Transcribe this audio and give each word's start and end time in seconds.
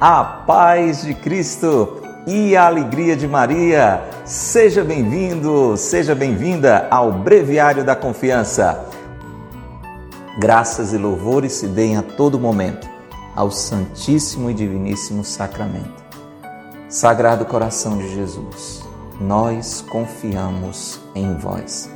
a 0.00 0.22
paz 0.22 1.02
de 1.02 1.12
Cristo 1.12 2.00
e 2.26 2.56
a 2.56 2.66
alegria 2.66 3.16
de 3.16 3.26
Maria. 3.26 4.02
Seja 4.24 4.84
bem-vindo, 4.84 5.76
seja 5.76 6.14
bem-vinda 6.14 6.86
ao 6.88 7.10
Breviário 7.10 7.84
da 7.84 7.96
Confiança. 7.96 8.86
Graças 10.38 10.92
e 10.92 10.98
louvores 10.98 11.52
se 11.52 11.66
deem 11.66 11.96
a 11.96 12.02
todo 12.02 12.38
momento 12.38 12.88
ao 13.34 13.50
Santíssimo 13.50 14.50
e 14.50 14.54
Diviníssimo 14.54 15.24
Sacramento. 15.24 16.06
Sagrado 16.88 17.44
Coração 17.44 17.98
de 17.98 18.14
Jesus, 18.14 18.84
nós 19.20 19.84
confiamos 19.90 21.00
em 21.14 21.36
vós. 21.36 21.90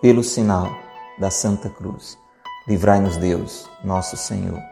Pelo 0.00 0.24
sinal 0.24 0.70
da 1.18 1.30
Santa 1.30 1.68
Cruz, 1.68 2.18
livrai-nos 2.66 3.18
Deus, 3.18 3.68
nosso 3.84 4.16
Senhor 4.16 4.71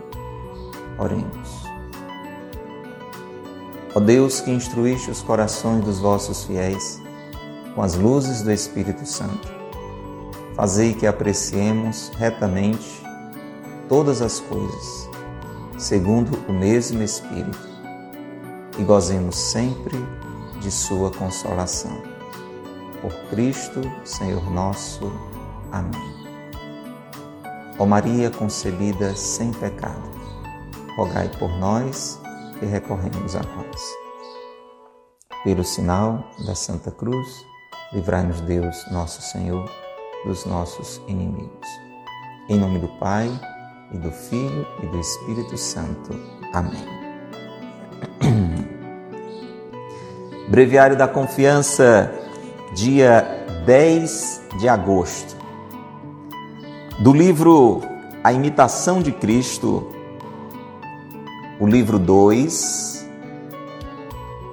Oremos. 0.97 1.63
Ó 3.93 3.99
Deus 3.99 4.39
que 4.39 4.51
instruíste 4.51 5.11
os 5.11 5.21
corações 5.21 5.83
dos 5.83 5.99
vossos 5.99 6.45
fiéis 6.45 7.01
com 7.75 7.81
as 7.81 7.95
luzes 7.95 8.41
do 8.41 8.51
Espírito 8.51 9.05
Santo, 9.05 9.47
fazei 10.55 10.93
que 10.93 11.07
apreciemos 11.07 12.11
retamente 12.17 13.01
todas 13.87 14.21
as 14.21 14.39
coisas, 14.39 15.09
segundo 15.77 16.37
o 16.47 16.53
mesmo 16.53 17.01
Espírito, 17.01 17.69
e 18.77 18.83
gozemos 18.83 19.35
sempre 19.35 19.97
de 20.61 20.71
Sua 20.71 21.11
consolação. 21.11 22.01
Por 23.01 23.11
Cristo, 23.29 23.81
Senhor 24.05 24.49
nosso. 24.51 25.11
Amém. 25.71 26.21
Ó 27.79 27.85
Maria 27.85 28.29
concebida 28.29 29.15
sem 29.15 29.51
pecado, 29.51 30.20
rogai 30.95 31.29
por 31.39 31.49
nós 31.57 32.19
que 32.59 32.65
recorremos 32.65 33.35
a 33.35 33.41
vós. 33.41 33.81
Pelo 35.43 35.63
sinal 35.63 36.23
da 36.45 36.55
Santa 36.55 36.91
Cruz, 36.91 37.45
livrai-nos 37.93 38.41
Deus, 38.41 38.85
nosso 38.91 39.21
Senhor, 39.21 39.69
dos 40.25 40.45
nossos 40.45 41.01
inimigos. 41.07 41.67
Em 42.47 42.59
nome 42.59 42.79
do 42.79 42.87
Pai, 42.99 43.29
e 43.93 43.97
do 43.97 44.11
Filho 44.11 44.65
e 44.81 44.85
do 44.87 44.99
Espírito 44.99 45.57
Santo. 45.57 46.17
Amém. 46.53 46.85
Breviário 50.49 50.97
da 50.97 51.07
Confiança, 51.07 52.11
dia 52.73 53.45
10 53.65 54.41
de 54.59 54.67
agosto. 54.67 55.35
Do 56.99 57.13
livro 57.13 57.81
A 58.23 58.31
Imitação 58.31 59.01
de 59.01 59.11
Cristo, 59.11 59.87
o 61.61 61.67
livro 61.67 61.99
2, 61.99 63.07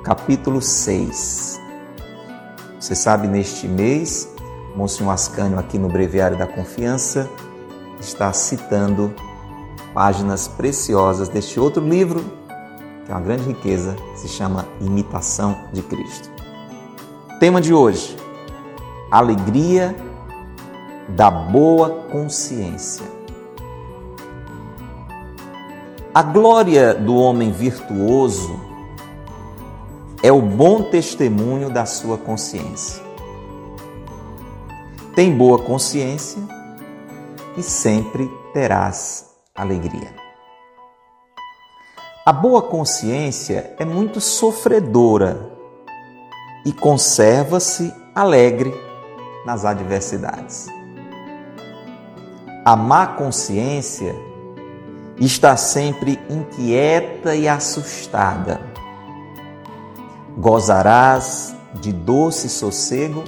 capítulo 0.05 0.61
6. 0.61 1.59
Você 2.79 2.95
sabe, 2.95 3.27
neste 3.27 3.67
mês, 3.67 4.31
Monsenhor 4.77 5.15
Ascânio, 5.15 5.59
aqui 5.59 5.79
no 5.79 5.89
Breviário 5.89 6.37
da 6.37 6.47
Confiança, 6.47 7.27
está 7.99 8.31
citando 8.35 9.15
páginas 9.95 10.49
preciosas 10.49 11.31
deste 11.31 11.59
outro 11.59 11.83
livro, 11.83 12.23
que 13.07 13.11
é 13.11 13.15
uma 13.15 13.23
grande 13.23 13.45
riqueza, 13.45 13.97
se 14.15 14.29
chama 14.29 14.67
Imitação 14.79 15.65
de 15.73 15.81
Cristo. 15.81 16.31
Tema 17.41 17.59
de 17.59 17.73
hoje: 17.73 18.19
Alegria 19.11 19.97
da 21.09 21.31
boa 21.31 21.89
consciência. 22.13 23.18
A 26.19 26.23
glória 26.25 26.95
do 26.95 27.15
homem 27.15 27.53
virtuoso 27.53 28.59
é 30.21 30.33
o 30.33 30.43
bom 30.43 30.83
testemunho 30.83 31.71
da 31.71 31.87
sua 31.87 32.19
consciência. 32.19 33.01
Tem 35.15 35.33
boa 35.33 35.61
consciência 35.61 36.43
e 37.57 37.63
sempre 37.63 38.29
terás 38.53 39.31
alegria. 39.55 40.13
A 42.27 42.33
boa 42.33 42.63
consciência 42.63 43.77
é 43.79 43.85
muito 43.85 44.21
sofredora 44.21 45.53
e 46.67 46.73
conserva-se 46.73 47.95
alegre 48.13 48.75
nas 49.47 49.65
adversidades. 49.65 50.67
A 52.65 52.75
má 52.75 53.07
consciência 53.07 54.27
está 55.21 55.57
sempre 55.57 56.19
inquieta 56.31 57.35
e 57.35 57.49
assustada. 57.49 58.61
Gozarás 60.37 61.55
de 61.81 61.93
doce 61.93 62.49
sossego 62.49 63.25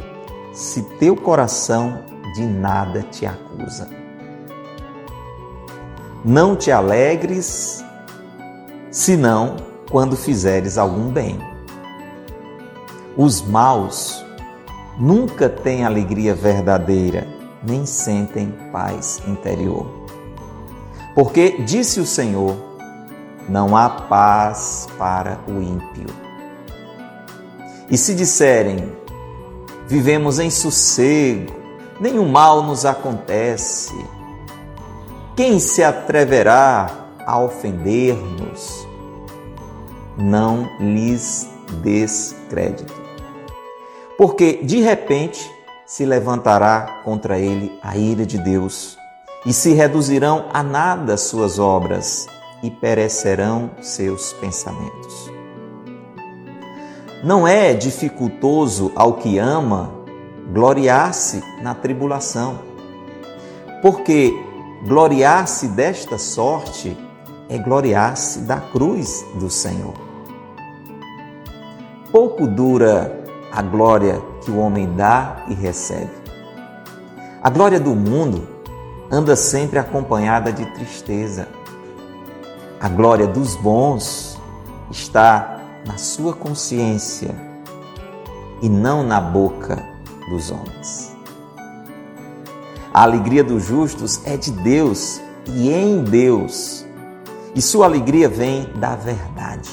se 0.53 0.83
teu 0.99 1.17
coração 1.17 2.05
de 2.35 2.43
nada 2.43 3.03
te 3.03 3.27
acusa. 3.27 3.89
Não 6.25 6.55
te 6.55 6.71
alegres, 6.71 7.85
senão 8.91 9.57
quando 9.91 10.17
fizeres 10.17 10.79
algum 10.79 11.11
bem. 11.11 11.39
Os 13.17 13.43
maus 13.43 14.25
nunca 14.99 15.49
têm 15.49 15.85
alegria 15.85 16.35
verdadeira, 16.35 17.27
nem 17.67 17.85
sentem 17.85 18.55
paz 18.71 19.21
interior. 19.27 20.00
Porque 21.15 21.63
disse 21.63 22.01
o 22.01 22.07
Senhor: 22.07 22.57
não 23.49 23.77
há 23.77 23.89
paz 23.89 24.87
para 24.97 25.41
o 25.49 25.61
ímpio. 25.61 26.07
E 27.91 27.99
se 27.99 28.15
disserem: 28.15 28.93
vivemos 29.89 30.39
em 30.39 30.51
sossego, 30.51 31.53
nenhum 32.01 32.29
mal 32.29 32.63
nos 32.63 32.87
acontece, 32.87 33.95
quem 35.35 35.59
se 35.59 35.83
atreverá 35.83 36.91
a 37.27 37.39
ofender-nos? 37.41 38.87
Não 40.17 40.69
lhes 40.79 41.49
des 41.83 42.37
crédito. 42.49 43.01
Porque 44.17 44.61
de 44.63 44.81
repente 44.81 45.51
se 45.87 46.05
levantará 46.05 47.01
contra 47.05 47.39
ele 47.39 47.77
a 47.83 47.97
ira 47.97 48.27
de 48.27 48.39
Deus 48.39 49.00
e 49.45 49.53
se 49.53 49.73
reduzirão 49.73 50.47
a 50.53 50.63
nada 50.63 51.17
suas 51.17 51.59
obras 51.59 52.27
e 52.63 52.71
perecerão 52.71 53.71
seus 53.81 54.33
pensamentos. 54.35 55.31
Não 57.25 57.47
é 57.47 57.75
dificultoso 57.75 58.93
ao 58.95 59.15
que 59.15 59.39
ama 59.39 59.91
gloriar-se 60.53 61.43
na 61.63 61.75
tribulação, 61.75 62.59
porque 63.83 64.35
gloriar-se 64.87 65.69
desta 65.69 66.19
sorte 66.19 66.97
é 67.49 67.59
gloriar-se 67.59 68.41
da 68.41 68.61
cruz 68.61 69.25
do 69.35 69.51
Senhor. 69.51 69.95
Pouco 72.11 72.47
dura 72.47 73.25
a 73.53 73.63
glória 73.63 74.21
que 74.43 74.51
o 74.51 74.59
homem 74.59 74.93
dá 74.95 75.45
e 75.49 75.55
recebe. 75.55 76.11
A 77.43 77.51
glória 77.51 77.79
do 77.79 77.95
mundo 77.95 78.60
anda 79.11 79.35
sempre 79.35 79.79
acompanhada 79.79 80.53
de 80.53 80.65
tristeza. 80.67 81.49
A 82.81 82.89
glória 82.89 83.27
dos 83.27 83.57
bons 83.57 84.39
está 84.91 85.61
na 85.87 85.99
sua 85.99 86.33
consciência 86.33 87.35
e 88.63 88.69
não 88.69 89.03
na 89.03 89.21
boca 89.21 89.83
dos 90.29 90.51
homens. 90.51 91.17
A 92.95 93.03
alegria 93.03 93.43
dos 93.43 93.65
justos 93.65 94.21
é 94.25 94.37
de 94.37 94.51
Deus 94.51 95.21
e 95.47 95.71
em 95.71 96.03
Deus, 96.03 96.85
e 97.55 97.63
sua 97.63 97.87
alegria 97.87 98.29
vem 98.29 98.69
da 98.77 98.95
verdade. 98.95 99.71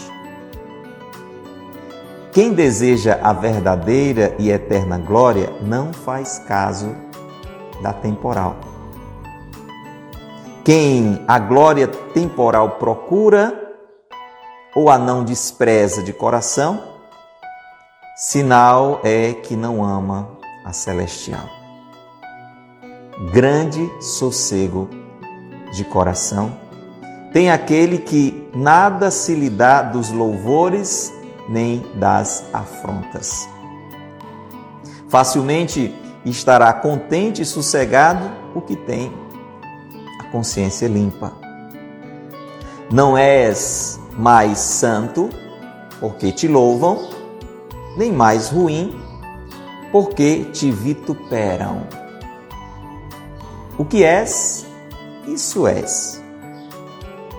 Quem 2.31 2.53
deseja 2.53 3.19
a 3.23 3.33
verdadeira 3.33 4.35
e 4.37 4.51
eterna 4.51 4.97
glória 4.97 5.51
não 5.61 5.91
faz 5.91 6.39
caso 6.39 6.95
da 7.81 7.91
temporal. 7.91 8.55
Quem 10.67 11.23
a 11.29 11.39
glória 11.39 11.87
temporal 11.87 12.71
procura, 12.71 13.57
ou 14.75 14.89
a 14.89 14.97
não 14.97 15.23
despreza 15.23 16.03
de 16.03 16.11
coração, 16.11 16.83
sinal 18.17 18.99
é 19.01 19.31
que 19.31 19.55
não 19.55 19.81
ama 19.81 20.27
a 20.65 20.73
celestial. 20.73 21.45
Grande 23.31 23.89
sossego 24.01 24.89
de 25.71 25.85
coração 25.85 26.51
tem 27.31 27.49
aquele 27.49 27.99
que 27.99 28.51
nada 28.53 29.09
se 29.09 29.35
lhe 29.35 29.49
dá 29.49 29.81
dos 29.81 30.11
louvores 30.11 31.13
nem 31.47 31.79
das 31.95 32.43
afrontas. 32.51 33.47
Facilmente 35.07 35.95
estará 36.25 36.73
contente 36.73 37.41
e 37.41 37.45
sossegado 37.45 38.29
o 38.53 38.59
que 38.59 38.75
tem 38.75 39.26
consciência 40.31 40.87
limpa. 40.87 41.33
Não 42.91 43.17
és 43.17 43.99
mais 44.17 44.59
santo, 44.59 45.29
porque 45.99 46.31
te 46.31 46.47
louvam, 46.47 47.09
nem 47.97 48.11
mais 48.11 48.49
ruim, 48.49 48.95
porque 49.91 50.45
te 50.53 50.71
vituperam. 50.71 51.87
O 53.77 53.85
que 53.85 54.03
és, 54.03 54.65
isso 55.27 55.67
és. 55.67 56.23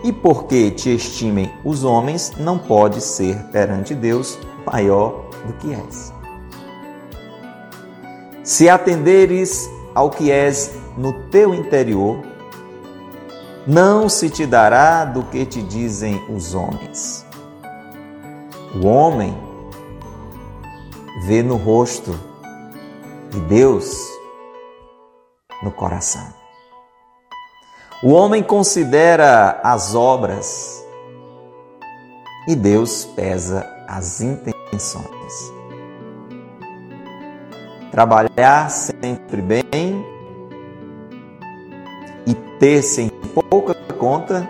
E 0.05 0.13
porque 0.13 0.71
te 0.71 0.95
estimem 0.95 1.53
os 1.65 1.83
homens, 1.83 2.33
não 2.39 2.59
pode 2.59 3.01
ser 3.01 3.37
perante 3.51 3.95
Deus 3.95 4.39
maior 4.65 5.29
do 5.47 5.53
que 5.55 5.75
és. 5.75 6.13
Se 8.45 8.69
atenderes 8.69 9.69
ao 9.95 10.11
que 10.11 10.31
és 10.31 10.71
no 10.97 11.13
teu 11.31 11.55
interior, 11.55 12.23
não 13.69 14.09
se 14.09 14.31
te 14.31 14.47
dará 14.47 15.05
do 15.05 15.23
que 15.25 15.45
te 15.45 15.61
dizem 15.61 16.25
os 16.35 16.55
homens. 16.55 17.27
O 18.83 18.87
homem 18.87 19.37
vê 21.27 21.43
no 21.43 21.57
rosto 21.57 22.19
e 23.37 23.41
Deus 23.41 23.95
no 25.63 25.71
coração. 25.71 26.33
O 28.03 28.13
homem 28.13 28.43
considera 28.43 29.61
as 29.63 29.95
obras 29.95 30.83
e 32.49 32.57
Deus 32.57 33.05
pesa 33.05 33.67
as 33.87 34.23
intenções. 34.23 35.53
Trabalhar 37.91 38.71
sempre 38.71 39.43
bem 39.43 40.07
e 42.27 42.35
ter 42.59 42.83
sem 42.83 43.08
pouca 43.43 43.75
conta 43.75 44.49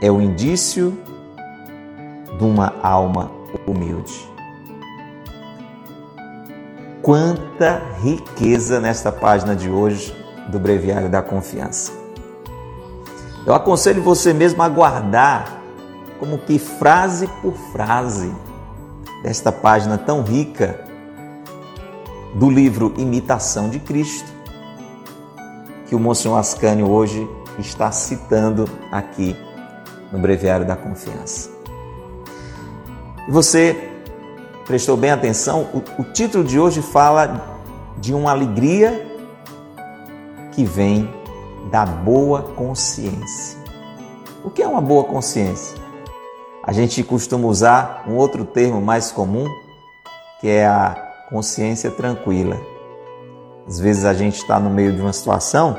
é 0.00 0.10
o 0.10 0.20
indício 0.20 0.96
de 2.38 2.44
uma 2.44 2.74
alma 2.82 3.30
humilde. 3.66 4.28
Quanta 7.02 7.82
riqueza 8.00 8.80
nesta 8.80 9.12
página 9.12 9.54
de 9.54 9.68
hoje 9.68 10.14
do 10.48 10.58
Breviário 10.58 11.08
da 11.08 11.22
Confiança. 11.22 11.92
Eu 13.46 13.54
aconselho 13.54 14.02
você 14.02 14.32
mesmo 14.32 14.62
a 14.62 14.68
guardar, 14.68 15.62
como 16.18 16.38
que 16.38 16.58
frase 16.58 17.26
por 17.42 17.54
frase, 17.72 18.34
desta 19.22 19.52
página 19.52 19.98
tão 19.98 20.22
rica 20.22 20.80
do 22.34 22.50
livro 22.50 22.94
Imitação 22.96 23.68
de 23.68 23.78
Cristo, 23.78 24.33
que 25.94 25.96
o 25.96 26.00
Monsenhor 26.00 26.36
Ascânio 26.36 26.90
hoje 26.90 27.30
está 27.56 27.92
citando 27.92 28.68
aqui 28.90 29.36
no 30.10 30.18
Breviário 30.18 30.66
da 30.66 30.74
Confiança. 30.74 31.50
E 33.28 33.30
você 33.30 33.92
prestou 34.66 34.96
bem 34.96 35.12
atenção? 35.12 35.68
O, 35.72 36.02
o 36.02 36.04
título 36.12 36.42
de 36.42 36.58
hoje 36.58 36.82
fala 36.82 37.60
de 37.98 38.12
uma 38.12 38.32
alegria 38.32 39.08
que 40.50 40.64
vem 40.64 41.08
da 41.70 41.86
boa 41.86 42.42
consciência. 42.42 43.56
O 44.42 44.50
que 44.50 44.64
é 44.64 44.66
uma 44.66 44.80
boa 44.80 45.04
consciência? 45.04 45.78
A 46.64 46.72
gente 46.72 47.04
costuma 47.04 47.46
usar 47.46 48.02
um 48.08 48.16
outro 48.16 48.44
termo 48.44 48.80
mais 48.80 49.12
comum, 49.12 49.46
que 50.40 50.48
é 50.48 50.66
a 50.66 51.24
consciência 51.30 51.88
tranquila. 51.88 52.73
Às 53.66 53.80
vezes 53.80 54.04
a 54.04 54.12
gente 54.12 54.36
está 54.36 54.60
no 54.60 54.68
meio 54.68 54.92
de 54.92 55.00
uma 55.00 55.12
situação 55.12 55.78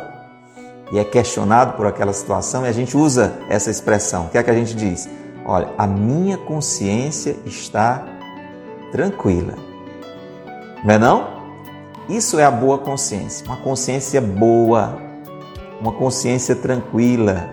e 0.91 0.97
é 0.97 1.03
questionado 1.03 1.73
por 1.73 1.85
aquela 1.85 2.13
situação 2.13 2.65
e 2.65 2.69
a 2.69 2.71
gente 2.71 2.97
usa 2.97 3.33
essa 3.49 3.69
expressão. 3.69 4.25
O 4.25 4.29
que 4.29 4.37
é 4.37 4.43
que 4.43 4.49
a 4.49 4.53
gente 4.53 4.75
diz? 4.75 5.07
Olha, 5.45 5.69
a 5.77 5.85
minha 5.85 6.37
consciência 6.37 7.35
está 7.45 8.03
tranquila. 8.91 9.53
Não 10.83 10.93
é 10.93 10.97
não? 10.97 11.35
Isso 12.09 12.39
é 12.39 12.43
a 12.43 12.51
boa 12.51 12.77
consciência, 12.77 13.45
uma 13.45 13.57
consciência 13.57 14.21
boa, 14.21 14.97
uma 15.79 15.91
consciência 15.91 16.55
tranquila. 16.55 17.49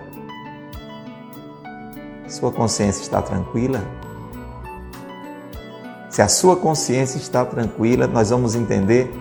Sua 2.27 2.51
consciência 2.51 3.01
está 3.01 3.21
tranquila? 3.21 3.81
Se 6.09 6.21
a 6.21 6.27
sua 6.27 6.55
consciência 6.55 7.17
está 7.17 7.43
tranquila, 7.43 8.05
nós 8.05 8.29
vamos 8.29 8.53
entender 8.53 9.11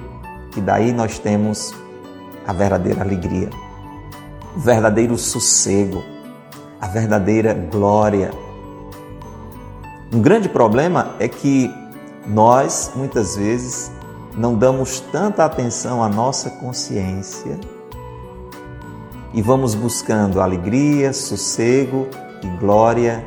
que 0.53 0.61
daí 0.61 0.93
nós 0.93 1.19
temos 1.19 1.75
a 2.47 2.53
verdadeira 2.53 3.03
alegria, 3.03 3.51
o 4.57 4.61
verdadeiro 4.61 5.17
sossego, 5.17 6.03
a 6.81 6.87
verdadeira 6.87 7.55
glória. 7.55 8.31
Um 10.13 10.21
grande 10.21 10.49
problema 10.49 11.15
é 11.19 11.27
que 11.27 11.73
nós, 12.27 12.93
muitas 12.95 13.37
vezes, 13.37 13.91
não 14.37 14.55
damos 14.55 15.01
tanta 15.01 15.45
atenção 15.45 16.03
à 16.03 16.09
nossa 16.09 16.51
consciência 16.51 17.59
e 19.35 19.41
vamos 19.41 19.75
buscando 19.75 20.41
alegria, 20.41 21.13
sossego 21.13 22.07
e 22.43 22.47
glória 22.59 23.25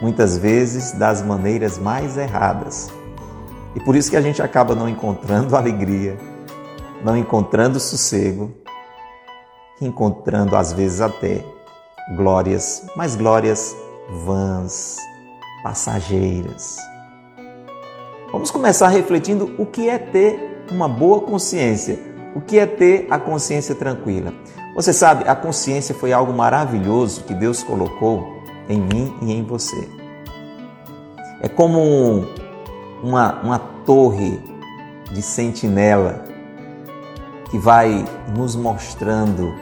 muitas 0.00 0.38
vezes 0.38 0.92
das 0.92 1.22
maneiras 1.22 1.78
mais 1.78 2.16
erradas. 2.16 2.97
E 3.78 3.80
por 3.80 3.94
isso 3.94 4.10
que 4.10 4.16
a 4.16 4.20
gente 4.20 4.42
acaba 4.42 4.74
não 4.74 4.88
encontrando 4.88 5.54
alegria, 5.56 6.18
não 7.04 7.16
encontrando 7.16 7.78
sossego, 7.78 8.52
encontrando 9.80 10.56
às 10.56 10.72
vezes 10.72 11.00
até 11.00 11.44
glórias, 12.16 12.84
mas 12.96 13.14
glórias 13.14 13.76
vãs, 14.24 14.96
passageiras. 15.62 16.76
Vamos 18.32 18.50
começar 18.50 18.88
refletindo 18.88 19.54
o 19.56 19.64
que 19.64 19.88
é 19.88 19.96
ter 19.96 20.64
uma 20.72 20.88
boa 20.88 21.20
consciência, 21.20 22.00
o 22.34 22.40
que 22.40 22.58
é 22.58 22.66
ter 22.66 23.06
a 23.08 23.16
consciência 23.16 23.76
tranquila. 23.76 24.34
Você 24.74 24.92
sabe, 24.92 25.28
a 25.28 25.36
consciência 25.36 25.94
foi 25.94 26.12
algo 26.12 26.32
maravilhoso 26.32 27.22
que 27.22 27.32
Deus 27.32 27.62
colocou 27.62 28.42
em 28.68 28.80
mim 28.80 29.14
e 29.22 29.32
em 29.32 29.44
você. 29.44 29.88
É 31.40 31.46
como 31.46 32.26
uma, 33.02 33.40
uma 33.40 33.58
torre 33.58 34.40
de 35.10 35.22
sentinela 35.22 36.24
que 37.50 37.58
vai 37.58 38.04
nos 38.36 38.54
mostrando 38.54 39.54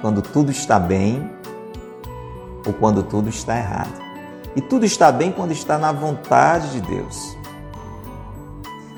quando 0.00 0.22
tudo 0.22 0.50
está 0.50 0.78
bem 0.78 1.30
ou 2.66 2.72
quando 2.72 3.02
tudo 3.02 3.28
está 3.28 3.56
errado. 3.56 4.06
E 4.54 4.60
tudo 4.60 4.84
está 4.86 5.12
bem 5.12 5.32
quando 5.32 5.52
está 5.52 5.76
na 5.76 5.92
vontade 5.92 6.70
de 6.72 6.80
Deus. 6.80 7.36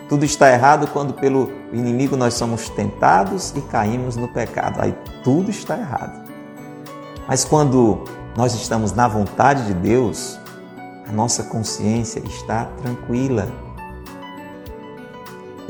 Tudo 0.09 0.25
está 0.25 0.51
errado 0.51 0.87
quando 0.87 1.13
pelo 1.13 1.51
inimigo 1.73 2.17
nós 2.17 2.35
somos 2.35 2.69
tentados 2.71 3.53
e 3.57 3.61
caímos 3.61 4.17
no 4.17 4.29
pecado. 4.29 4.81
Aí 4.81 4.95
tudo 5.23 5.51
está 5.51 5.77
errado. 5.77 6.29
Mas 7.27 7.45
quando 7.45 8.05
nós 8.37 8.55
estamos 8.55 8.93
na 8.93 9.07
vontade 9.07 9.67
de 9.67 9.75
Deus, 9.75 10.39
a 11.07 11.13
nossa 11.13 11.43
consciência 11.43 12.21
está 12.21 12.67
tranquila. 12.81 13.49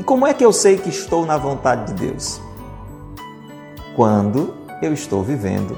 Como 0.09 0.25
é 0.25 0.33
que 0.33 0.43
eu 0.43 0.51
sei 0.51 0.75
que 0.75 0.89
estou 0.89 1.23
na 1.23 1.37
vontade 1.37 1.93
de 1.93 2.07
Deus? 2.07 2.41
Quando 3.95 4.55
eu 4.81 4.91
estou 4.91 5.21
vivendo 5.21 5.77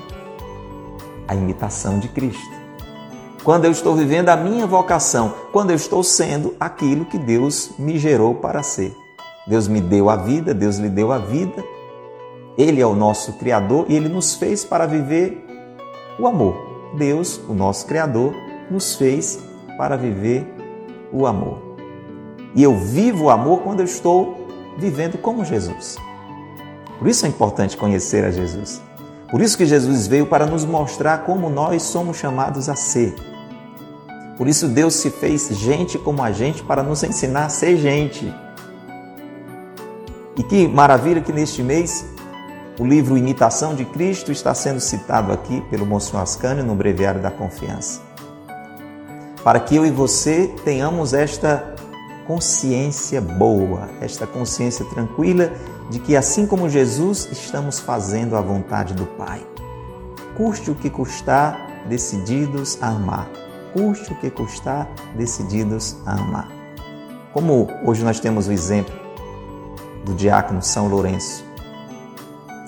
a 1.27 1.35
imitação 1.35 1.99
de 1.99 2.07
Cristo. 2.07 2.55
Quando 3.43 3.65
eu 3.65 3.71
estou 3.71 3.93
vivendo 3.93 4.29
a 4.29 4.37
minha 4.37 4.65
vocação, 4.65 5.33
quando 5.51 5.71
eu 5.71 5.75
estou 5.75 6.01
sendo 6.01 6.55
aquilo 6.57 7.03
que 7.03 7.17
Deus 7.17 7.71
me 7.77 7.99
gerou 7.99 8.35
para 8.35 8.63
ser. 8.63 8.95
Deus 9.45 9.67
me 9.67 9.81
deu 9.81 10.09
a 10.09 10.15
vida, 10.15 10.53
Deus 10.53 10.77
lhe 10.77 10.87
deu 10.87 11.11
a 11.11 11.17
vida. 11.17 11.61
Ele 12.57 12.79
é 12.79 12.87
o 12.87 12.95
nosso 12.95 13.33
Criador 13.33 13.85
e 13.89 13.97
ele 13.97 14.07
nos 14.07 14.35
fez 14.35 14.63
para 14.63 14.85
viver 14.85 15.45
o 16.17 16.25
amor. 16.25 16.55
Deus, 16.97 17.37
o 17.49 17.53
nosso 17.53 17.85
Criador, 17.85 18.33
nos 18.69 18.95
fez 18.95 19.41
para 19.77 19.97
viver 19.97 20.47
o 21.11 21.27
amor. 21.27 21.70
E 22.55 22.63
eu 22.63 22.77
vivo 22.77 23.25
o 23.25 23.29
amor 23.29 23.61
quando 23.61 23.79
eu 23.79 23.85
estou 23.85 24.47
vivendo 24.77 25.17
como 25.17 25.45
Jesus. 25.45 25.97
Por 26.99 27.07
isso 27.07 27.25
é 27.25 27.29
importante 27.29 27.77
conhecer 27.77 28.23
a 28.23 28.31
Jesus. 28.31 28.81
Por 29.29 29.41
isso 29.41 29.57
que 29.57 29.65
Jesus 29.65 30.07
veio 30.07 30.25
para 30.25 30.45
nos 30.45 30.65
mostrar 30.65 31.19
como 31.19 31.49
nós 31.49 31.83
somos 31.83 32.17
chamados 32.17 32.67
a 32.67 32.75
ser. 32.75 33.15
Por 34.37 34.47
isso 34.47 34.67
Deus 34.67 34.95
se 34.95 35.09
fez 35.09 35.49
gente 35.49 35.97
como 35.97 36.21
a 36.21 36.31
gente 36.31 36.63
para 36.63 36.83
nos 36.83 37.01
ensinar 37.03 37.45
a 37.45 37.49
ser 37.49 37.77
gente. 37.77 38.33
E 40.37 40.43
que 40.43 40.67
maravilha 40.67 41.21
que 41.21 41.31
neste 41.31 41.63
mês 41.63 42.05
o 42.79 42.85
livro 42.85 43.17
Imitação 43.17 43.75
de 43.75 43.85
Cristo 43.85 44.31
está 44.31 44.53
sendo 44.53 44.79
citado 44.79 45.31
aqui 45.31 45.61
pelo 45.69 45.85
Monsenhor 45.85 46.23
Ascânio 46.23 46.63
no 46.63 46.75
Breviário 46.75 47.21
da 47.21 47.29
Confiança. 47.29 48.01
Para 49.43 49.59
que 49.59 49.75
eu 49.75 49.85
e 49.85 49.91
você 49.91 50.53
tenhamos 50.63 51.13
esta 51.13 51.70
consciência 52.31 53.19
boa, 53.19 53.89
esta 53.99 54.25
consciência 54.25 54.85
tranquila 54.85 55.51
de 55.89 55.99
que, 55.99 56.15
assim 56.15 56.47
como 56.47 56.69
Jesus, 56.69 57.27
estamos 57.29 57.77
fazendo 57.81 58.37
a 58.37 58.41
vontade 58.41 58.93
do 58.93 59.05
Pai. 59.05 59.45
Custe 60.37 60.71
o 60.71 60.75
que 60.75 60.89
custar, 60.89 61.83
decididos 61.89 62.81
a 62.81 62.87
amar. 62.87 63.29
Custe 63.73 64.13
o 64.13 64.15
que 64.15 64.29
custar, 64.29 64.89
decididos 65.13 65.97
a 66.05 66.13
amar. 66.13 66.47
Como 67.33 67.67
hoje 67.85 68.01
nós 68.01 68.21
temos 68.21 68.47
o 68.47 68.53
exemplo 68.53 68.95
do 70.05 70.13
diácono 70.13 70.61
São 70.61 70.87
Lourenço, 70.87 71.43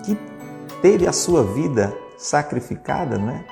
que 0.05 0.17
teve 0.82 1.08
a 1.08 1.13
sua 1.13 1.41
vida 1.41 1.98
sacrificada, 2.17 3.17
não 3.17 3.29
é? 3.29 3.46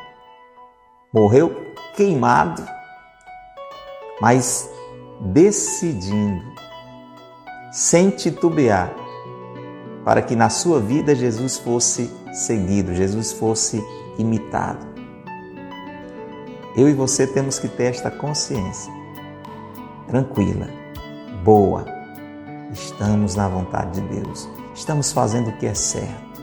Morreu 1.13 1.55
queimado, 1.95 2.67
mas 4.19 4.69
decidindo, 5.21 6.43
sem 7.71 8.09
titubear, 8.09 8.93
para 10.03 10.21
que 10.21 10.35
na 10.35 10.49
sua 10.49 10.79
vida 10.79 11.13
Jesus 11.13 11.57
fosse 11.57 12.11
seguido, 12.33 12.93
Jesus 12.93 13.31
fosse 13.31 13.83
imitado. 14.17 14.85
Eu 16.75 16.89
e 16.89 16.93
você 16.93 17.27
temos 17.27 17.59
que 17.59 17.67
ter 17.67 17.85
esta 17.85 18.09
consciência 18.09 18.91
tranquila, 20.07 20.67
boa. 21.43 21.85
Estamos 22.73 23.35
na 23.35 23.47
vontade 23.47 24.01
de 24.01 24.21
Deus, 24.21 24.49
estamos 24.73 25.11
fazendo 25.11 25.49
o 25.49 25.57
que 25.57 25.65
é 25.65 25.73
certo. 25.73 26.41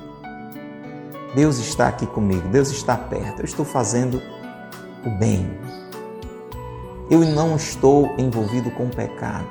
Deus 1.35 1.59
está 1.59 1.89
aqui 1.89 2.07
comigo, 2.07 2.49
Deus 2.49 2.71
está 2.71 2.97
perto, 2.97 3.41
eu 3.41 3.45
estou 3.45 3.65
fazendo 3.65 4.23
o 5.05 5.11
bem. 5.19 5.68
Eu 7.11 7.21
não 7.21 7.57
estou 7.57 8.15
envolvido 8.19 8.71
com 8.71 8.89
pecado. 8.89 9.47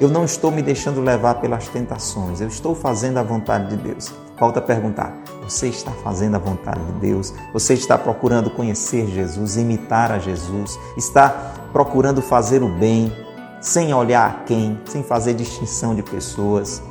Eu 0.00 0.08
não 0.08 0.24
estou 0.24 0.50
me 0.50 0.60
deixando 0.60 1.00
levar 1.00 1.36
pelas 1.36 1.68
tentações, 1.68 2.40
eu 2.40 2.48
estou 2.48 2.74
fazendo 2.74 3.18
a 3.18 3.22
vontade 3.22 3.68
de 3.68 3.76
Deus. 3.76 4.12
Falta 4.36 4.60
perguntar: 4.60 5.16
você 5.44 5.68
está 5.68 5.92
fazendo 5.92 6.34
a 6.34 6.40
vontade 6.40 6.84
de 6.84 6.92
Deus? 6.94 7.32
Você 7.52 7.74
está 7.74 7.96
procurando 7.96 8.50
conhecer 8.50 9.06
Jesus, 9.06 9.56
imitar 9.56 10.10
a 10.10 10.18
Jesus? 10.18 10.76
Está 10.96 11.54
procurando 11.72 12.20
fazer 12.20 12.64
o 12.64 12.68
bem, 12.68 13.12
sem 13.60 13.94
olhar 13.94 14.28
a 14.28 14.44
quem, 14.44 14.80
sem 14.84 15.04
fazer 15.04 15.34
distinção 15.34 15.94
de 15.94 16.02
pessoas? 16.02 16.82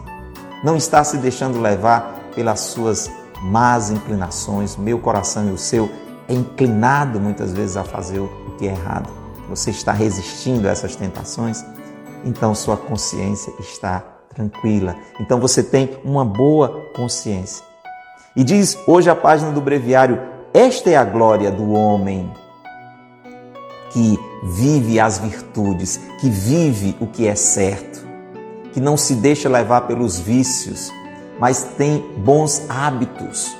Não 0.64 0.78
está 0.78 1.04
se 1.04 1.18
deixando 1.18 1.60
levar 1.60 2.30
pelas 2.34 2.62
suas 2.62 3.12
más 3.42 3.90
inclinações? 3.90 4.78
Meu 4.78 5.00
coração 5.00 5.50
e 5.50 5.52
o 5.52 5.58
seu 5.58 5.90
é 6.30 6.34
inclinado 6.34 7.20
muitas 7.20 7.52
vezes 7.52 7.76
a 7.76 7.84
fazer 7.84 8.20
o 8.20 8.30
que 8.58 8.70
é 8.70 8.72
errado. 8.72 9.21
Você 9.52 9.70
está 9.70 9.92
resistindo 9.92 10.68
a 10.68 10.72
essas 10.72 10.96
tentações? 10.96 11.64
então 12.24 12.54
sua 12.54 12.78
consciência 12.78 13.54
está 13.60 14.04
tranquila. 14.34 14.96
Então 15.20 15.40
você 15.40 15.64
tem 15.64 15.98
uma 16.04 16.24
boa 16.24 16.86
consciência. 16.96 17.64
E 18.36 18.44
diz 18.44 18.78
hoje 18.88 19.10
a 19.10 19.16
página 19.16 19.52
do 19.52 19.62
breviário: 19.62 20.22
Esta 20.54 20.90
é 20.90 20.96
a 20.96 21.04
glória 21.04 21.52
do 21.52 21.72
homem 21.72 22.32
que 23.92 24.18
vive 24.44 25.00
as 25.00 25.20
virtudes, 25.20 26.00
que 26.20 26.30
vive 26.30 26.96
o 27.02 27.08
que 27.08 27.28
é 27.28 27.36
certo, 27.36 28.06
que 28.72 28.80
não 28.80 28.96
se 28.96 29.16
deixa 29.16 29.50
levar 29.50 29.82
pelos 29.82 30.18
vícios, 30.18 30.92
mas 31.40 31.64
tem 31.78 32.00
bons 32.18 32.64
hábitos. 32.70 33.56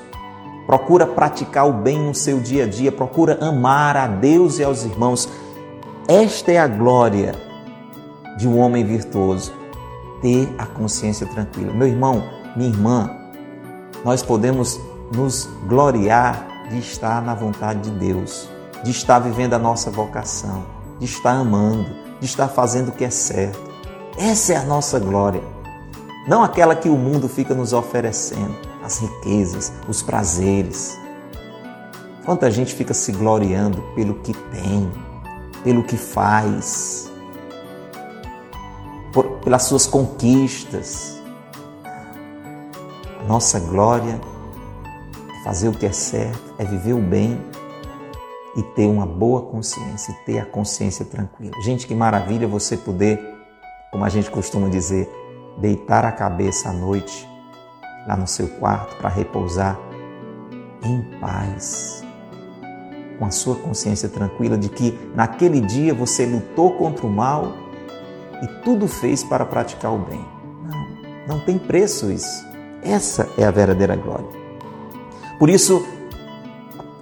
Procura 0.66 1.06
praticar 1.06 1.68
o 1.68 1.74
bem 1.74 2.00
no 2.00 2.16
seu 2.16 2.40
dia 2.40 2.64
a 2.64 2.68
dia, 2.68 2.94
procura 2.94 3.38
amar 3.42 3.98
a 3.98 4.08
Deus 4.08 4.58
e 4.58 4.64
aos 4.64 4.86
irmãos. 4.86 5.28
Esta 6.08 6.52
é 6.52 6.58
a 6.58 6.68
glória 6.68 7.36
de 8.38 8.48
um 8.48 8.58
homem 8.60 8.84
virtuoso, 8.84 9.54
ter 10.20 10.54
a 10.58 10.66
consciência 10.66 11.28
tranquila. 11.28 11.72
Meu 11.74 11.88
irmão, 11.88 12.24
minha 12.56 12.70
irmã, 12.70 13.10
nós 14.04 14.24
podemos 14.24 14.80
nos 15.16 15.48
gloriar 15.68 16.48
de 16.70 16.80
estar 16.80 17.22
na 17.22 17.36
vontade 17.36 17.90
de 17.90 17.92
Deus, 17.92 18.50
de 18.84 18.90
estar 18.90 19.20
vivendo 19.20 19.54
a 19.54 19.60
nossa 19.60 19.92
vocação, 19.92 20.66
de 21.00 21.06
estar 21.06 21.34
amando, 21.34 21.90
de 22.20 22.26
estar 22.26 22.48
fazendo 22.48 22.90
o 22.90 22.92
que 22.92 23.06
é 23.06 23.10
certo. 23.10 23.62
Essa 24.18 24.54
é 24.54 24.58
a 24.58 24.64
nossa 24.64 25.00
glória. 25.00 25.44
Não 26.28 26.44
aquela 26.44 26.76
que 26.76 26.90
o 26.90 26.98
mundo 26.98 27.30
fica 27.30 27.54
nos 27.54 27.74
oferecendo, 27.74 28.56
as 28.84 29.00
riquezas, 29.00 29.72
os 29.88 30.02
prazeres. 30.02 30.98
Quanta 32.26 32.50
gente 32.50 32.74
fica 32.74 32.94
se 32.94 33.12
gloriando 33.12 33.82
pelo 33.96 34.16
que 34.16 34.34
tem, 34.34 34.92
pelo 35.64 35.84
que 35.84 35.98
faz, 35.98 37.12
por, 39.14 39.26
pelas 39.40 39.64
suas 39.64 39.86
conquistas. 39.86 41.22
A 43.20 43.24
nossa 43.28 43.60
glória 43.60 44.20
é 45.40 45.44
fazer 45.44 45.70
o 45.70 45.74
que 45.74 45.86
é 45.86 45.92
certo, 45.92 46.54
é 46.58 46.66
viver 46.66 46.94
o 46.94 47.02
bem 47.02 47.40
e 48.56 48.64
ter 48.64 48.88
uma 48.88 49.06
boa 49.06 49.44
consciência, 49.44 50.12
e 50.12 50.26
ter 50.26 50.40
a 50.40 50.46
consciência 50.46 51.06
tranquila. 51.06 51.54
Gente, 51.62 51.88
que 51.88 51.96
maravilha 51.96 52.48
você 52.48 52.76
poder, 52.76 53.20
como 53.92 54.04
a 54.04 54.10
gente 54.10 54.30
costuma 54.30 54.68
dizer, 54.68 55.10
deitar 55.58 56.04
a 56.06 56.12
cabeça 56.12 56.70
à 56.70 56.74
noite 56.74 57.28
lá 58.08 58.18
no 58.18 58.28
seu 58.28 58.48
quarto 58.48 58.98
para 58.98 59.10
repousar 59.10 59.80
em 60.84 61.02
paz, 61.20 62.04
com 63.22 63.28
a 63.28 63.30
sua 63.30 63.54
consciência 63.54 64.10
tranquila 64.10 64.58
de 64.58 64.68
que 64.68 65.00
naquele 65.14 65.62
dia 65.62 65.94
você 65.94 66.26
lutou 66.26 66.72
contra 66.72 67.06
o 67.06 67.10
mal 67.10 67.54
e 68.42 68.48
tudo 68.64 68.88
fez 68.88 69.24
para 69.24 69.46
praticar 69.46 69.94
o 69.94 70.00
bem. 70.00 70.26
Não, 71.28 71.36
não 71.36 71.46
tem 71.46 71.60
preço 71.60 72.12
isso. 72.12 72.44
Essa 72.82 73.30
é 73.38 73.44
a 73.44 73.52
verdadeira 73.52 73.96
glória. 73.96 74.26
Por 75.38 75.52
isso, 75.52 75.86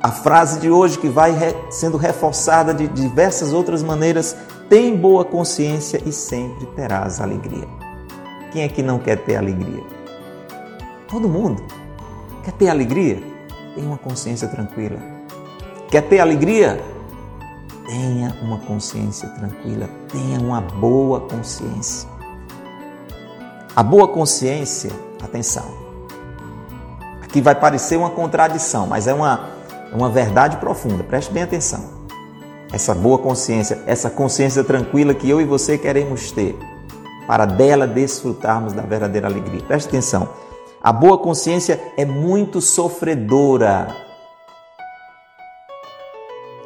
a 0.02 0.12
frase 0.12 0.60
de 0.60 0.70
hoje, 0.70 1.00
que 1.00 1.08
vai 1.08 1.32
sendo 1.70 1.96
reforçada 1.96 2.74
de 2.74 2.90
diversas 2.90 3.54
outras 3.54 3.82
maneiras, 3.82 4.36
tem 4.68 4.98
boa 4.98 5.24
consciência 5.24 6.02
e 6.06 6.12
sempre 6.12 6.66
terás 6.76 7.22
alegria. 7.22 7.66
Quem 8.52 8.64
é 8.64 8.68
que 8.68 8.84
não 8.84 9.00
quer 9.00 9.20
ter 9.20 9.38
alegria? 9.38 9.84
Todo 11.08 11.30
mundo. 11.30 11.64
Quer 12.44 12.52
ter 12.52 12.68
alegria? 12.68 13.24
Tem 13.74 13.86
uma 13.86 13.98
consciência 13.98 14.50
tranquila. 14.50 15.19
Quer 15.90 16.04
ter 16.04 16.20
alegria? 16.20 16.80
Tenha 17.88 18.36
uma 18.44 18.60
consciência 18.60 19.28
tranquila, 19.30 19.90
tenha 20.12 20.40
uma 20.40 20.62
boa 20.62 21.22
consciência. 21.22 22.08
A 23.76 23.82
boa 23.82 24.08
consciência, 24.08 24.92
atenção, 25.24 25.66
aqui 27.24 27.42
vai 27.42 27.56
parecer 27.56 27.98
uma 27.98 28.12
contradição, 28.12 28.86
mas 28.86 29.08
é 29.08 29.14
uma, 29.16 29.50
é 29.92 29.96
uma 29.96 30.10
verdade 30.10 30.58
profunda, 30.58 31.04
preste 31.04 31.34
bem 31.34 31.42
atenção. 31.42 31.84
Essa 32.72 32.94
boa 32.94 33.18
consciência, 33.18 33.82
essa 33.88 34.12
consciência 34.12 34.64
tranquila 34.64 35.16
que 35.16 35.28
eu 35.28 35.42
e 35.42 35.46
você 35.46 35.76
queremos 35.76 36.32
ter, 36.32 36.56
para 37.26 37.46
dela 37.46 37.88
desfrutarmos 37.88 38.74
da 38.74 38.84
verdadeira 38.84 39.28
alegria. 39.28 39.64
Preste 39.64 39.88
atenção. 39.88 40.30
A 40.84 40.94
boa 40.94 41.18
consciência 41.18 41.82
é 41.98 42.06
muito 42.06 42.62
sofredora 42.62 44.09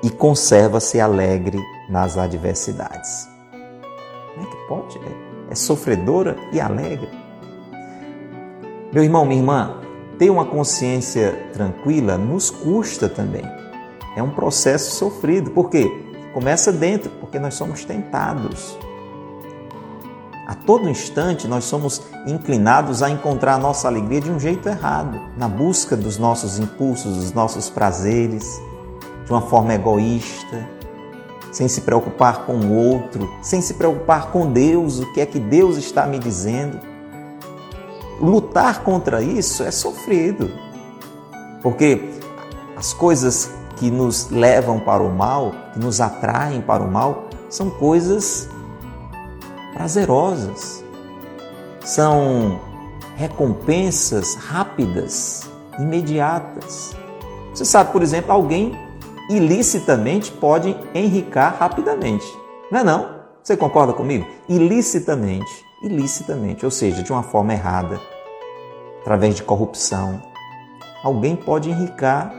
e 0.03 0.09
conserva-se 0.09 0.99
alegre 0.99 1.57
nas 1.87 2.17
adversidades. 2.17 3.29
Como 4.33 4.45
é 4.45 4.51
que 4.51 4.67
pode? 4.67 4.97
É, 4.97 5.53
é 5.53 5.55
sofredora 5.55 6.35
e 6.51 6.59
alegre. 6.59 7.09
Meu 8.91 9.01
irmão, 9.01 9.25
minha 9.25 9.39
irmã, 9.39 9.77
ter 10.19 10.29
uma 10.29 10.45
consciência 10.45 11.49
tranquila 11.53 12.17
nos 12.17 12.49
custa 12.49 13.07
também. 13.07 13.43
É 14.15 14.21
um 14.21 14.29
processo 14.29 14.91
sofrido. 14.97 15.51
Por 15.51 15.69
quê? 15.69 15.89
Começa 16.33 16.71
dentro, 16.71 17.09
porque 17.21 17.39
nós 17.39 17.53
somos 17.53 17.85
tentados. 17.85 18.77
A 20.47 20.53
todo 20.53 20.89
instante 20.89 21.47
nós 21.47 21.63
somos 21.63 22.01
inclinados 22.27 23.01
a 23.01 23.09
encontrar 23.09 23.55
a 23.55 23.57
nossa 23.57 23.87
alegria 23.87 24.19
de 24.19 24.29
um 24.29 24.39
jeito 24.39 24.67
errado, 24.67 25.19
na 25.37 25.47
busca 25.47 25.95
dos 25.95 26.17
nossos 26.17 26.59
impulsos, 26.59 27.15
dos 27.15 27.31
nossos 27.31 27.69
prazeres 27.69 28.61
de 29.25 29.31
uma 29.31 29.41
forma 29.41 29.73
egoísta, 29.73 30.67
sem 31.51 31.67
se 31.67 31.81
preocupar 31.81 32.45
com 32.45 32.53
o 32.53 32.73
outro, 32.73 33.29
sem 33.41 33.61
se 33.61 33.75
preocupar 33.75 34.31
com 34.31 34.51
Deus, 34.51 34.99
o 34.99 35.13
que 35.13 35.21
é 35.21 35.25
que 35.25 35.39
Deus 35.39 35.77
está 35.77 36.05
me 36.05 36.17
dizendo. 36.17 36.79
Lutar 38.19 38.83
contra 38.83 39.21
isso 39.21 39.63
é 39.63 39.71
sofrido, 39.71 40.51
porque 41.61 42.09
as 42.75 42.93
coisas 42.93 43.51
que 43.77 43.91
nos 43.91 44.29
levam 44.29 44.79
para 44.79 45.03
o 45.03 45.13
mal, 45.13 45.51
que 45.73 45.79
nos 45.79 46.01
atraem 46.01 46.61
para 46.61 46.83
o 46.83 46.91
mal, 46.91 47.25
são 47.49 47.69
coisas 47.69 48.49
prazerosas, 49.73 50.83
são 51.81 52.59
recompensas 53.15 54.35
rápidas, 54.35 55.49
imediatas. 55.79 56.95
Você 57.53 57.65
sabe, 57.65 57.91
por 57.91 58.01
exemplo, 58.01 58.31
alguém 58.31 58.77
ilicitamente 59.29 60.31
pode 60.31 60.75
enricar 60.93 61.57
rapidamente. 61.57 62.25
Não 62.71 62.79
é 62.79 62.83
não? 62.83 63.23
Você 63.41 63.57
concorda 63.57 63.93
comigo? 63.93 64.25
Ilicitamente, 64.47 65.65
ilicitamente, 65.83 66.63
ou 66.65 66.71
seja, 66.71 67.03
de 67.03 67.11
uma 67.11 67.23
forma 67.23 67.53
errada, 67.53 67.99
através 69.01 69.35
de 69.35 69.43
corrupção. 69.43 70.21
Alguém 71.03 71.35
pode 71.35 71.69
enricar 71.69 72.33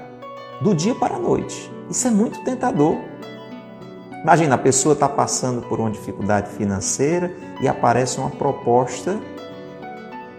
do 0.63 0.75
dia 0.75 0.95
para 0.95 1.17
a 1.17 1.19
noite. 1.19 1.71
Isso 1.91 2.09
é 2.09 2.11
muito 2.11 2.43
tentador. 2.43 2.97
Imagina, 4.23 4.55
a 4.55 4.59
pessoa 4.59 4.95
está 4.95 5.07
passando 5.07 5.61
por 5.69 5.79
uma 5.79 5.91
dificuldade 5.91 6.49
financeira 6.51 7.31
e 7.61 7.69
aparece 7.69 8.19
uma 8.19 8.31
proposta 8.31 9.21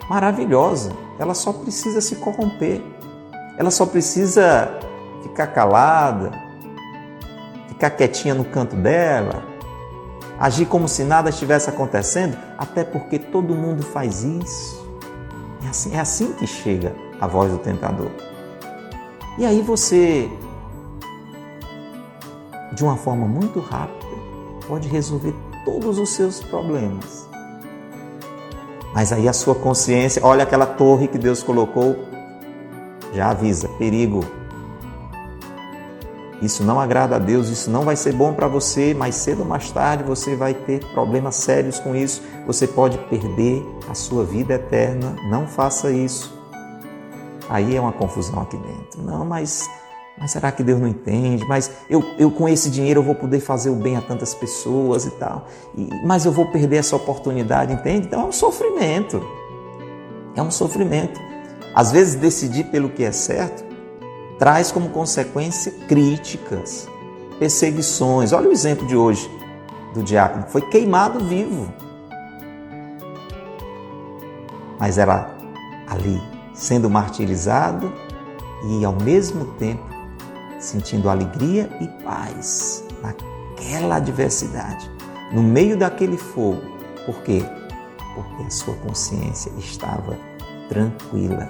maravilhosa. 0.10 0.92
Ela 1.20 1.36
só 1.36 1.54
precisa 1.54 2.02
se 2.02 2.16
corromper. 2.16 2.82
Ela 3.58 3.70
só 3.70 3.86
precisa 3.86 4.80
ficar 5.28 5.48
calada, 5.48 6.32
ficar 7.68 7.90
quietinha 7.90 8.34
no 8.34 8.46
canto 8.46 8.76
dela, 8.76 9.44
agir 10.40 10.66
como 10.66 10.88
se 10.88 11.04
nada 11.04 11.30
estivesse 11.30 11.70
acontecendo, 11.70 12.38
até 12.58 12.84
porque 12.84 13.18
todo 13.18 13.56
mundo 13.56 13.84
faz 13.84 14.24
isso. 14.24 14.86
É 15.66 15.68
assim, 15.68 15.96
é 15.96 16.00
assim 16.00 16.34
que 16.34 16.46
chega 16.46 16.94
a 17.20 17.26
voz 17.26 17.52
do 17.52 17.58
tentador. 17.58 18.12
E 19.38 19.46
aí 19.46 19.62
você 19.62 20.30
de 22.76 22.84
uma 22.84 22.98
forma 22.98 23.26
muito 23.26 23.60
rápida, 23.60 24.06
pode 24.68 24.88
resolver 24.90 25.34
todos 25.64 25.98
os 25.98 26.10
seus 26.10 26.44
problemas. 26.44 27.28
Mas 28.94 29.12
aí 29.12 29.28
a 29.28 29.34
sua 29.34 29.56
consciência, 29.56 30.22
olha 30.24 30.44
aquela 30.44 30.66
torre 30.66 31.08
que 31.08 31.18
Deus 31.18 31.42
colocou, 31.42 31.96
já 33.14 33.32
avisa: 33.32 33.68
perigo. 33.80 34.24
Isso 36.42 36.64
não 36.64 36.80
agrada 36.80 37.16
a 37.16 37.20
Deus, 37.20 37.50
isso 37.50 37.70
não 37.70 37.84
vai 37.84 37.96
ser 37.96 38.14
bom 38.14 38.34
para 38.34 38.48
você. 38.48 38.94
Mais 38.94 39.16
cedo 39.16 39.40
ou 39.40 39.46
mais 39.46 39.72
tarde 39.72 40.04
você 40.04 40.36
vai 40.36 40.54
ter 40.54 40.84
problemas 40.94 41.36
sérios 41.36 41.80
com 41.80 41.96
isso. 41.96 42.22
Você 42.46 42.68
pode 42.68 42.98
perder 43.10 43.66
a 43.90 43.94
sua 43.94 44.24
vida 44.24 44.56
eterna. 44.56 45.16
Não 45.30 45.48
faça 45.48 45.92
isso. 45.92 46.34
Aí 47.50 47.76
é 47.76 47.82
uma 47.82 47.94
confusão 47.94 48.42
aqui 48.42 48.58
dentro. 48.58 49.02
Não, 49.02 49.26
mas 49.26 49.68
mas 50.18 50.32
será 50.32 50.50
que 50.50 50.64
Deus 50.64 50.80
não 50.80 50.88
entende? 50.88 51.46
Mas 51.46 51.70
eu, 51.90 52.02
eu 52.18 52.32
com 52.32 52.48
esse 52.48 52.70
dinheiro 52.70 53.02
eu 53.02 53.04
vou 53.04 53.16
poder 53.16 53.42
fazer 53.42 53.70
o 53.70 53.76
bem 53.76 53.98
a 53.98 54.02
tantas 54.02 54.34
pessoas 54.34 55.06
e 55.06 55.12
tal. 55.12 55.46
E, 55.78 55.90
mas 56.06 56.26
eu 56.26 56.32
vou 56.32 56.46
perder 56.46 56.78
essa 56.78 56.96
oportunidade, 56.96 57.74
entende? 57.74 58.08
Então 58.08 58.22
é 58.22 58.26
um 58.26 58.32
sofrimento. 58.32 59.22
É 60.34 60.42
um 60.42 60.52
sofrimento. 60.52 61.20
Às 61.74 61.92
vezes 61.92 62.16
decidir 62.16 62.66
pelo 62.66 62.90
que 62.90 63.04
é 63.04 63.12
certo 63.12 63.65
traz 64.38 64.72
como 64.72 64.90
consequência 64.90 65.72
críticas, 65.88 66.88
perseguições. 67.40 68.34
Olha 68.34 68.50
o 68.50 68.52
exemplo 68.52 68.86
de 68.88 68.96
hoje 68.96 69.30
do 69.94 70.04
diácono. 70.04 70.46
Foi 70.48 70.62
queimado 70.62 71.20
vivo. 71.20 71.72
Mas 74.80 74.98
era 74.98 75.36
ali, 75.88 76.22
sendo 76.54 76.90
martirizado 76.90 77.92
e 78.68 78.84
ao 78.84 78.94
mesmo 78.94 79.46
tempo 79.54 79.96
sentindo 80.60 81.10
alegria 81.10 81.70
e 81.80 81.88
paz 82.04 82.84
naquela 83.02 83.98
adversidade, 83.98 84.90
no 85.32 85.44
meio 85.44 85.78
daquele 85.78 86.18
fogo. 86.18 86.62
Por 87.06 87.22
quê? 87.22 87.46
Porque 88.16 88.44
a 88.44 88.50
sua 88.50 88.74
consciência 88.76 89.52
estava 89.58 90.18
tranquila. 90.68 91.50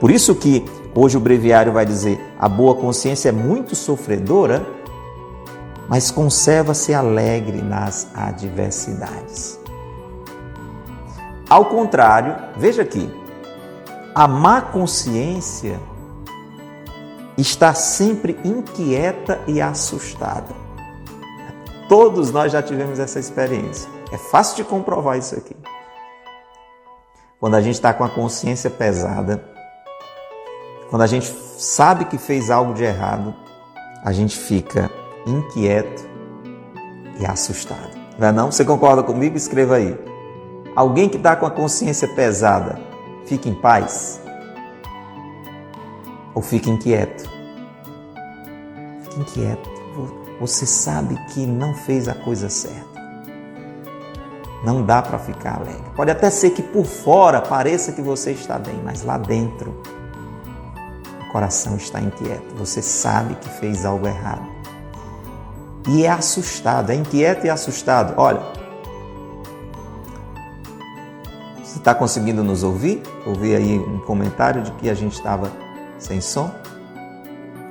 Por 0.00 0.10
isso 0.10 0.34
que 0.34 0.64
hoje 0.94 1.16
o 1.16 1.20
breviário 1.20 1.72
vai 1.72 1.84
dizer: 1.84 2.20
a 2.38 2.48
boa 2.48 2.74
consciência 2.74 3.28
é 3.28 3.32
muito 3.32 3.74
sofredora, 3.74 4.66
mas 5.88 6.10
conserva-se 6.10 6.94
alegre 6.94 7.60
nas 7.60 8.08
adversidades. 8.14 9.58
Ao 11.48 11.66
contrário, 11.66 12.34
veja 12.56 12.82
aqui, 12.82 13.10
a 14.14 14.26
má 14.26 14.60
consciência 14.60 15.78
está 17.36 17.74
sempre 17.74 18.38
inquieta 18.44 19.40
e 19.46 19.60
assustada. 19.60 20.54
Todos 21.88 22.30
nós 22.30 22.52
já 22.52 22.62
tivemos 22.62 22.98
essa 22.98 23.18
experiência. 23.18 23.88
É 24.10 24.16
fácil 24.16 24.56
de 24.56 24.64
comprovar 24.64 25.18
isso 25.18 25.34
aqui. 25.34 25.56
Quando 27.38 27.54
a 27.54 27.60
gente 27.60 27.74
está 27.74 27.92
com 27.92 28.04
a 28.04 28.08
consciência 28.08 28.70
pesada, 28.70 29.51
quando 30.92 31.00
a 31.00 31.06
gente 31.06 31.34
sabe 31.56 32.04
que 32.04 32.18
fez 32.18 32.50
algo 32.50 32.74
de 32.74 32.84
errado, 32.84 33.34
a 34.04 34.12
gente 34.12 34.36
fica 34.36 34.90
inquieto 35.26 36.06
e 37.18 37.24
assustado. 37.24 37.96
Não 38.18 38.28
é 38.28 38.30
não? 38.30 38.52
Você 38.52 38.62
concorda 38.62 39.02
comigo? 39.02 39.34
Escreva 39.34 39.76
aí. 39.76 39.98
Alguém 40.76 41.08
que 41.08 41.16
está 41.16 41.34
com 41.34 41.46
a 41.46 41.50
consciência 41.50 42.06
pesada, 42.08 42.78
fica 43.24 43.48
em 43.48 43.54
paz? 43.54 44.20
ou 46.34 46.42
fica 46.42 46.68
inquieto. 46.68 47.26
Fique 49.04 49.20
inquieto. 49.20 49.70
Você 50.40 50.66
sabe 50.66 51.18
que 51.32 51.46
não 51.46 51.72
fez 51.72 52.06
a 52.06 52.14
coisa 52.14 52.50
certa. 52.50 53.00
Não 54.62 54.84
dá 54.84 55.00
para 55.00 55.18
ficar 55.18 55.56
alegre. 55.56 55.90
Pode 55.96 56.10
até 56.10 56.28
ser 56.28 56.50
que 56.50 56.62
por 56.62 56.84
fora 56.84 57.40
pareça 57.40 57.92
que 57.92 58.02
você 58.02 58.32
está 58.32 58.58
bem, 58.58 58.78
mas 58.84 59.02
lá 59.02 59.16
dentro 59.16 59.74
coração 61.32 61.76
está 61.76 62.00
inquieto. 62.00 62.54
Você 62.56 62.82
sabe 62.82 63.34
que 63.36 63.48
fez 63.48 63.84
algo 63.84 64.06
errado. 64.06 64.46
E 65.88 66.04
é 66.04 66.10
assustado, 66.10 66.90
é 66.90 66.94
inquieto 66.94 67.46
e 67.46 67.50
assustado. 67.50 68.14
Olha, 68.16 68.40
você 71.62 71.78
está 71.78 71.94
conseguindo 71.94 72.44
nos 72.44 72.62
ouvir? 72.62 73.02
Ouvi 73.26 73.56
aí 73.56 73.78
um 73.78 73.98
comentário 74.00 74.62
de 74.62 74.70
que 74.72 74.88
a 74.88 74.94
gente 74.94 75.14
estava 75.14 75.50
sem 75.98 76.20
som? 76.20 76.50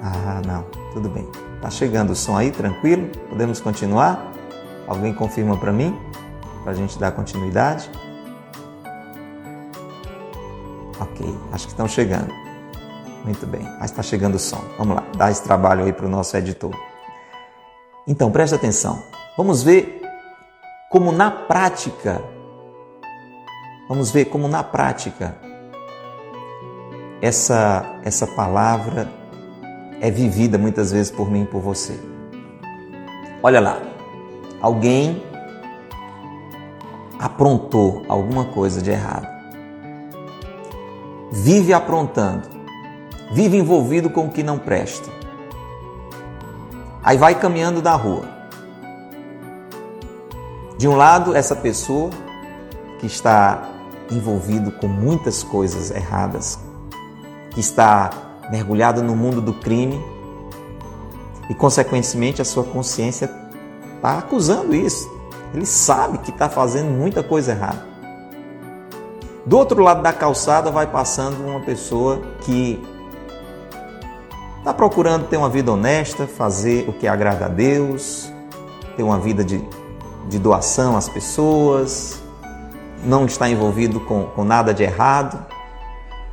Ah, 0.01 0.41
não. 0.45 0.63
Tudo 0.93 1.07
bem. 1.07 1.29
Tá 1.61 1.69
chegando 1.69 2.09
o 2.09 2.15
som 2.15 2.35
aí, 2.35 2.51
tranquilo? 2.51 3.07
Podemos 3.29 3.61
continuar? 3.61 4.33
Alguém 4.87 5.13
confirma 5.13 5.55
para 5.55 5.71
mim? 5.71 5.97
Para 6.63 6.73
a 6.73 6.75
gente 6.75 6.99
dar 6.99 7.11
continuidade? 7.11 7.89
Ok, 10.99 11.37
acho 11.53 11.65
que 11.65 11.71
estão 11.71 11.87
chegando. 11.87 12.50
Muito 13.23 13.45
bem, 13.45 13.63
mas 13.79 13.91
está 13.91 14.01
chegando 14.01 14.35
o 14.35 14.39
som. 14.39 14.61
Vamos 14.77 14.95
lá, 14.95 15.03
dá 15.15 15.29
esse 15.29 15.43
trabalho 15.43 15.85
aí 15.85 15.93
para 15.93 16.05
o 16.05 16.09
nosso 16.09 16.35
editor. 16.35 16.75
Então, 18.07 18.31
preste 18.31 18.55
atenção. 18.55 19.03
Vamos 19.37 19.63
ver 19.63 20.01
como 20.89 21.11
na 21.11 21.31
prática, 21.31 22.21
vamos 23.87 24.11
ver 24.11 24.25
como 24.25 24.47
na 24.47 24.63
prática 24.63 25.37
essa, 27.21 27.99
essa 28.03 28.25
palavra 28.27 29.07
é 30.01 30.09
vivida 30.09 30.57
muitas 30.57 30.91
vezes 30.91 31.11
por 31.11 31.29
mim 31.29 31.43
e 31.43 31.45
por 31.45 31.61
você. 31.61 31.97
Olha 33.43 33.59
lá, 33.59 33.79
alguém 34.59 35.23
aprontou 37.19 38.03
alguma 38.09 38.45
coisa 38.45 38.81
de 38.81 38.89
errado. 38.89 39.27
Vive 41.31 41.71
aprontando, 41.71 42.49
vive 43.31 43.57
envolvido 43.57 44.09
com 44.09 44.25
o 44.25 44.29
que 44.29 44.43
não 44.43 44.57
presta. 44.57 45.09
Aí 47.03 47.17
vai 47.17 47.35
caminhando 47.35 47.81
da 47.81 47.93
rua. 47.93 48.25
De 50.77 50.87
um 50.87 50.95
lado, 50.95 51.35
essa 51.35 51.55
pessoa 51.55 52.09
que 52.99 53.05
está 53.05 53.69
envolvido 54.11 54.71
com 54.71 54.87
muitas 54.87 55.43
coisas 55.43 55.91
erradas, 55.91 56.59
que 57.51 57.59
está 57.59 58.09
mergulhado 58.51 59.01
no 59.01 59.15
mundo 59.15 59.41
do 59.41 59.53
crime 59.53 60.03
e, 61.49 61.55
consequentemente, 61.55 62.41
a 62.41 62.45
sua 62.45 62.63
consciência 62.63 63.31
está 63.95 64.17
acusando 64.17 64.75
isso. 64.75 65.09
Ele 65.53 65.65
sabe 65.65 66.17
que 66.19 66.31
está 66.31 66.49
fazendo 66.49 66.89
muita 66.89 67.23
coisa 67.23 67.51
errada. 67.51 67.85
Do 69.45 69.57
outro 69.57 69.81
lado 69.81 70.01
da 70.01 70.13
calçada 70.13 70.69
vai 70.69 70.85
passando 70.85 71.45
uma 71.45 71.59
pessoa 71.61 72.21
que 72.41 72.81
está 74.61 74.71
procurando 74.71 75.27
ter 75.27 75.37
uma 75.37 75.49
vida 75.49 75.71
honesta, 75.71 76.27
fazer 76.27 76.87
o 76.87 76.93
que 76.93 77.07
agrada 77.07 77.45
a 77.45 77.49
Deus, 77.49 78.31
ter 78.95 79.01
uma 79.01 79.17
vida 79.17 79.43
de, 79.43 79.59
de 80.29 80.37
doação 80.37 80.95
às 80.95 81.09
pessoas, 81.09 82.21
não 83.03 83.25
está 83.25 83.49
envolvido 83.49 83.99
com, 84.01 84.25
com 84.25 84.43
nada 84.43 84.71
de 84.71 84.83
errado. 84.83 85.43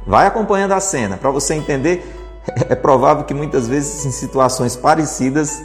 Vai 0.06 0.26
acompanhando 0.26 0.72
a 0.72 0.80
cena 0.80 1.16
para 1.16 1.30
você 1.30 1.54
entender 1.54 2.14
é 2.68 2.74
provável 2.74 3.24
que 3.24 3.32
muitas 3.32 3.66
vezes 3.66 4.04
em 4.04 4.10
situações 4.10 4.76
parecidas 4.76 5.64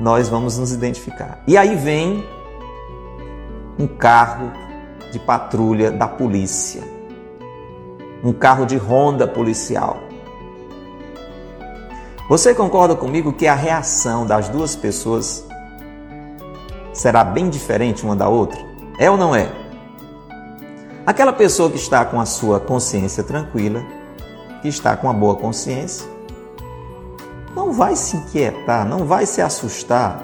nós 0.00 0.28
vamos 0.28 0.58
nos 0.58 0.72
identificar. 0.72 1.40
E 1.46 1.56
aí 1.56 1.76
vem 1.76 2.26
um 3.78 3.86
carro 3.86 4.50
de 5.12 5.18
patrulha 5.20 5.92
da 5.92 6.08
polícia, 6.08 6.82
um 8.24 8.32
carro 8.32 8.66
de 8.66 8.76
ronda 8.76 9.28
policial. 9.28 10.09
Você 12.30 12.54
concorda 12.54 12.94
comigo 12.94 13.32
que 13.32 13.48
a 13.48 13.56
reação 13.56 14.24
das 14.24 14.48
duas 14.48 14.76
pessoas 14.76 15.44
será 16.92 17.24
bem 17.24 17.50
diferente 17.50 18.04
uma 18.04 18.14
da 18.14 18.28
outra? 18.28 18.56
É 19.00 19.10
ou 19.10 19.16
não 19.16 19.34
é? 19.34 19.50
Aquela 21.04 21.32
pessoa 21.32 21.68
que 21.68 21.76
está 21.76 22.04
com 22.04 22.20
a 22.20 22.24
sua 22.24 22.60
consciência 22.60 23.24
tranquila, 23.24 23.82
que 24.62 24.68
está 24.68 24.96
com 24.96 25.10
a 25.10 25.12
boa 25.12 25.34
consciência, 25.34 26.08
não 27.52 27.72
vai 27.72 27.96
se 27.96 28.16
inquietar, 28.16 28.86
não 28.86 29.04
vai 29.04 29.26
se 29.26 29.42
assustar, 29.42 30.22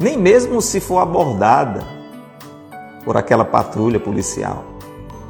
nem 0.00 0.16
mesmo 0.16 0.62
se 0.62 0.80
for 0.80 1.00
abordada 1.00 1.84
por 3.04 3.18
aquela 3.18 3.44
patrulha 3.44 4.00
policial. 4.00 4.64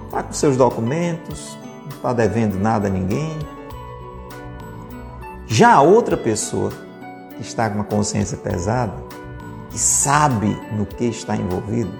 Está 0.05 0.23
com 0.23 0.33
seus 0.33 0.57
documentos, 0.57 1.59
não 1.87 1.97
está 1.97 2.13
devendo 2.13 2.57
nada 2.57 2.87
a 2.87 2.91
ninguém. 2.91 3.37
Já 5.53 5.75
a 5.75 5.83
outra 5.83 6.17
pessoa 6.17 6.73
que 7.37 7.43
está 7.43 7.69
com 7.69 7.75
uma 7.75 7.85
consciência 7.85 8.39
pesada, 8.39 8.95
que 9.69 9.79
sabe 9.79 10.59
no 10.73 10.87
que 10.87 11.05
está 11.05 11.37
envolvido, 11.37 11.93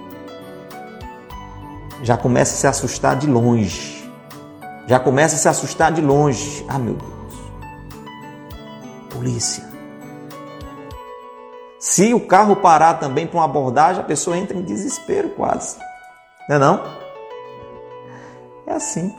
já 2.03 2.17
começa 2.17 2.55
a 2.55 2.57
se 2.57 2.67
assustar 2.67 3.15
de 3.15 3.27
longe. 3.27 4.11
Já 4.87 4.99
começa 4.99 5.35
a 5.35 5.39
se 5.39 5.49
assustar 5.51 5.93
de 5.93 6.01
longe. 6.01 6.65
Ah, 6.67 6.79
meu 6.79 6.95
Deus. 6.95 7.35
Polícia. 9.11 9.63
Se 11.79 12.15
o 12.15 12.21
carro 12.21 12.57
parar 12.57 12.95
também 12.95 13.27
para 13.27 13.39
uma 13.39 13.45
abordagem, 13.45 14.01
a 14.01 14.07
pessoa 14.07 14.35
entra 14.35 14.57
em 14.57 14.63
desespero 14.63 15.29
quase. 15.29 15.77
Não 16.49 16.57
é 16.57 16.59
não? 16.59 16.83
É 18.67 18.73
assim. 18.73 19.15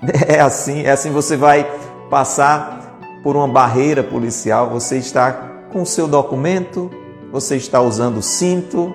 É 0.28 0.38
assim, 0.38 0.82
é 0.82 0.90
assim 0.90 1.10
você 1.10 1.34
vai 1.34 1.64
passar 2.10 2.83
por 3.24 3.36
uma 3.36 3.48
barreira 3.48 4.04
policial, 4.04 4.68
você 4.68 4.98
está 4.98 5.32
com 5.72 5.80
o 5.80 5.86
seu 5.86 6.06
documento, 6.06 6.90
você 7.32 7.56
está 7.56 7.80
usando 7.80 8.18
o 8.18 8.22
cinto, 8.22 8.94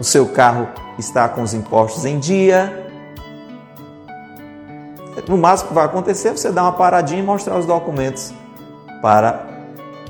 o 0.00 0.02
seu 0.02 0.26
carro 0.26 0.68
está 0.98 1.28
com 1.28 1.40
os 1.40 1.54
impostos 1.54 2.04
em 2.04 2.18
dia. 2.18 2.88
No 5.28 5.38
máximo 5.38 5.68
que 5.68 5.74
vai 5.74 5.84
acontecer 5.84 6.28
é 6.28 6.32
você 6.32 6.50
dar 6.50 6.64
uma 6.64 6.72
paradinha 6.72 7.20
e 7.20 7.24
mostrar 7.24 7.56
os 7.56 7.64
documentos 7.64 8.34
para 9.00 9.46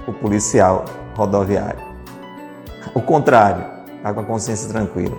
o 0.07 0.13
policial 0.15 0.87
rodoviário. 1.15 1.85
O 2.95 3.03
contrário, 3.03 3.63
está 3.99 4.15
com 4.15 4.21
a 4.21 4.25
consciência 4.25 4.69
tranquila. 4.69 5.17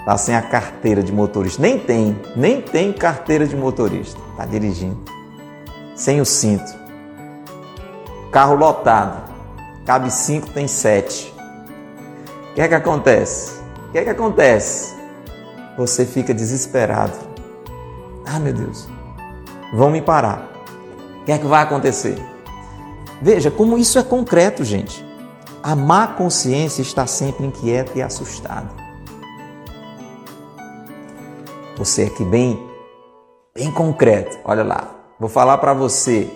Está 0.00 0.18
sem 0.18 0.34
a 0.34 0.42
carteira 0.42 1.02
de 1.02 1.12
motorista. 1.12 1.62
Nem 1.62 1.78
tem, 1.78 2.20
nem 2.36 2.60
tem 2.60 2.92
carteira 2.92 3.46
de 3.46 3.56
motorista. 3.56 4.20
Está 4.32 4.44
dirigindo. 4.44 5.19
Sem 6.00 6.18
o 6.18 6.24
cinto. 6.24 6.72
Carro 8.32 8.54
lotado. 8.54 9.22
Cabe 9.84 10.10
cinco, 10.10 10.48
tem 10.48 10.66
sete. 10.66 11.30
O 12.50 12.54
que 12.54 12.62
é 12.62 12.68
que 12.68 12.74
acontece? 12.74 13.60
O 13.86 13.92
que 13.92 13.98
é 13.98 14.04
que 14.04 14.08
acontece? 14.08 14.94
Você 15.76 16.06
fica 16.06 16.32
desesperado. 16.32 17.12
Ah, 18.24 18.38
meu 18.38 18.54
Deus, 18.54 18.88
vão 19.74 19.90
me 19.90 20.00
parar. 20.00 20.50
O 21.20 21.24
que 21.26 21.32
é 21.32 21.38
que 21.38 21.46
vai 21.46 21.62
acontecer? 21.62 22.16
Veja 23.20 23.50
como 23.50 23.76
isso 23.76 23.98
é 23.98 24.02
concreto, 24.02 24.64
gente. 24.64 25.04
A 25.62 25.76
má 25.76 26.06
consciência 26.06 26.80
está 26.80 27.06
sempre 27.06 27.44
inquieta 27.44 27.98
e 27.98 28.00
assustada. 28.00 28.70
Você 31.76 32.04
aqui 32.04 32.24
bem, 32.24 32.58
bem 33.54 33.70
concreto. 33.70 34.38
Olha 34.46 34.64
lá, 34.64 34.99
vou 35.20 35.28
falar 35.28 35.58
para 35.58 35.72
você, 35.74 36.28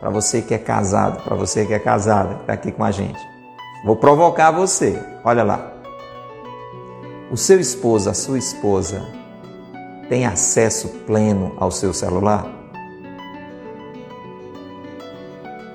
para 0.00 0.08
você 0.08 0.40
que 0.40 0.54
é 0.54 0.58
casado, 0.58 1.22
para 1.24 1.36
você 1.36 1.66
que 1.66 1.74
é 1.74 1.78
casada, 1.78 2.36
que 2.36 2.40
está 2.42 2.52
aqui 2.54 2.72
com 2.72 2.84
a 2.84 2.90
gente. 2.90 3.20
Vou 3.84 3.96
provocar 3.96 4.50
você. 4.50 4.98
Olha 5.24 5.42
lá 5.42 5.78
o 7.30 7.36
seu 7.36 7.60
esposo, 7.60 8.08
a 8.08 8.14
sua 8.14 8.38
esposa, 8.38 9.06
tem 10.08 10.24
acesso 10.24 10.88
pleno 11.06 11.52
ao 11.58 11.70
seu 11.70 11.92
celular? 11.92 12.46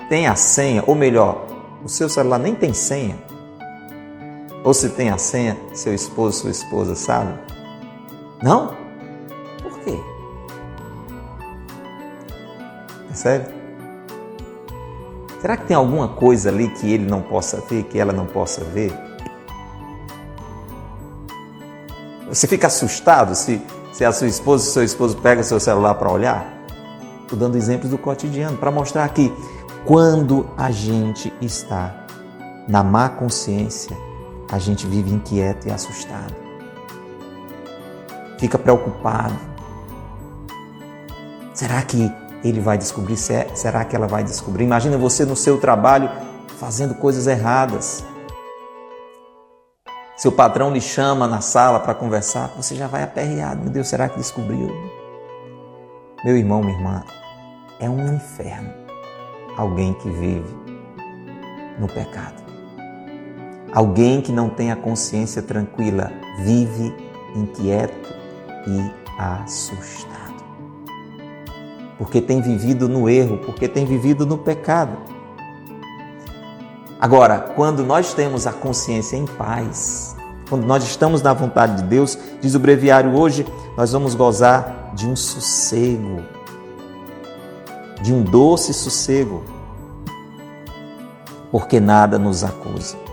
Tem 0.08 0.26
a 0.26 0.34
senha, 0.34 0.82
ou 0.86 0.94
melhor, 0.94 1.46
o 1.84 1.88
seu 1.88 2.08
celular 2.08 2.38
nem 2.38 2.54
tem 2.54 2.74
senha. 2.74 3.16
Ou 4.64 4.74
se 4.74 4.88
tem 4.90 5.10
a 5.10 5.18
senha, 5.18 5.56
seu 5.72 5.94
esposo, 5.94 6.40
sua 6.40 6.50
esposa 6.50 6.94
sabe? 6.94 7.38
Não? 8.42 8.83
Percebe? 13.14 13.46
Será 15.40 15.56
que 15.56 15.66
tem 15.66 15.76
alguma 15.76 16.08
coisa 16.08 16.48
ali 16.48 16.68
que 16.68 16.92
ele 16.92 17.06
não 17.06 17.22
possa 17.22 17.60
ver, 17.60 17.84
que 17.84 17.96
ela 17.96 18.12
não 18.12 18.26
possa 18.26 18.64
ver? 18.64 18.92
Você 22.28 22.48
fica 22.48 22.66
assustado 22.66 23.36
se, 23.36 23.62
se 23.92 24.04
a 24.04 24.10
sua 24.10 24.26
esposa, 24.26 24.64
seu 24.64 24.82
esposo 24.82 25.16
pega 25.18 25.44
seu 25.44 25.60
celular 25.60 25.94
para 25.94 26.10
olhar? 26.10 26.44
Estou 27.22 27.38
dando 27.38 27.56
exemplos 27.56 27.90
do 27.90 27.98
cotidiano 27.98 28.56
para 28.56 28.72
mostrar 28.72 29.08
que 29.10 29.32
quando 29.84 30.48
a 30.56 30.72
gente 30.72 31.32
está 31.40 32.06
na 32.66 32.82
má 32.82 33.08
consciência, 33.08 33.96
a 34.50 34.58
gente 34.58 34.88
vive 34.88 35.12
inquieto 35.12 35.68
e 35.68 35.70
assustado. 35.70 36.34
Fica 38.38 38.58
preocupado. 38.58 39.38
Será 41.52 41.80
que 41.82 42.10
ele 42.44 42.60
vai 42.60 42.76
descobrir? 42.76 43.16
Será 43.16 43.84
que 43.84 43.96
ela 43.96 44.06
vai 44.06 44.22
descobrir? 44.22 44.64
Imagina 44.64 44.96
você 44.98 45.24
no 45.24 45.34
seu 45.34 45.58
trabalho 45.58 46.10
fazendo 46.58 46.94
coisas 46.94 47.26
erradas. 47.26 48.04
Seu 50.16 50.30
patrão 50.30 50.72
lhe 50.72 50.80
chama 50.80 51.26
na 51.26 51.40
sala 51.40 51.80
para 51.80 51.94
conversar, 51.94 52.52
você 52.56 52.76
já 52.76 52.86
vai 52.86 53.02
aperreado. 53.02 53.62
Meu 53.62 53.70
Deus, 53.70 53.88
será 53.88 54.08
que 54.08 54.16
descobriu? 54.16 54.70
Meu 56.24 56.36
irmão, 56.36 56.62
minha 56.62 56.76
irmã, 56.76 57.04
é 57.80 57.90
um 57.90 58.14
inferno 58.14 58.84
alguém 59.56 59.92
que 59.94 60.08
vive 60.10 60.54
no 61.78 61.86
pecado. 61.88 62.42
Alguém 63.72 64.20
que 64.20 64.30
não 64.30 64.48
tem 64.48 64.70
a 64.70 64.76
consciência 64.76 65.42
tranquila 65.42 66.12
vive 66.38 66.94
inquieto 67.34 68.14
e 68.66 69.20
assustado. 69.20 70.23
Porque 71.98 72.20
tem 72.20 72.40
vivido 72.40 72.88
no 72.88 73.08
erro, 73.08 73.38
porque 73.38 73.68
tem 73.68 73.84
vivido 73.84 74.26
no 74.26 74.38
pecado. 74.38 74.96
Agora, 77.00 77.38
quando 77.38 77.84
nós 77.84 78.14
temos 78.14 78.46
a 78.46 78.52
consciência 78.52 79.16
em 79.16 79.26
paz, 79.26 80.16
quando 80.48 80.64
nós 80.64 80.84
estamos 80.84 81.22
na 81.22 81.32
vontade 81.32 81.82
de 81.82 81.84
Deus, 81.84 82.18
diz 82.40 82.54
o 82.54 82.58
breviário 82.58 83.14
hoje, 83.14 83.46
nós 83.76 83.92
vamos 83.92 84.14
gozar 84.14 84.92
de 84.94 85.06
um 85.06 85.14
sossego, 85.14 86.22
de 88.02 88.12
um 88.12 88.22
doce 88.22 88.72
sossego, 88.72 89.42
porque 91.50 91.78
nada 91.78 92.18
nos 92.18 92.42
acusa. 92.42 93.03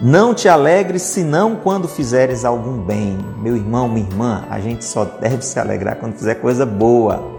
Não 0.00 0.32
te 0.32 0.48
alegres 0.48 1.02
senão 1.02 1.56
quando 1.56 1.88
fizeres 1.88 2.44
algum 2.44 2.82
bem. 2.82 3.18
Meu 3.38 3.56
irmão, 3.56 3.88
minha 3.88 4.06
irmã, 4.06 4.44
a 4.48 4.60
gente 4.60 4.84
só 4.84 5.04
deve 5.04 5.44
se 5.44 5.58
alegrar 5.58 5.96
quando 5.96 6.14
fizer 6.14 6.36
coisa 6.36 6.64
boa 6.64 7.38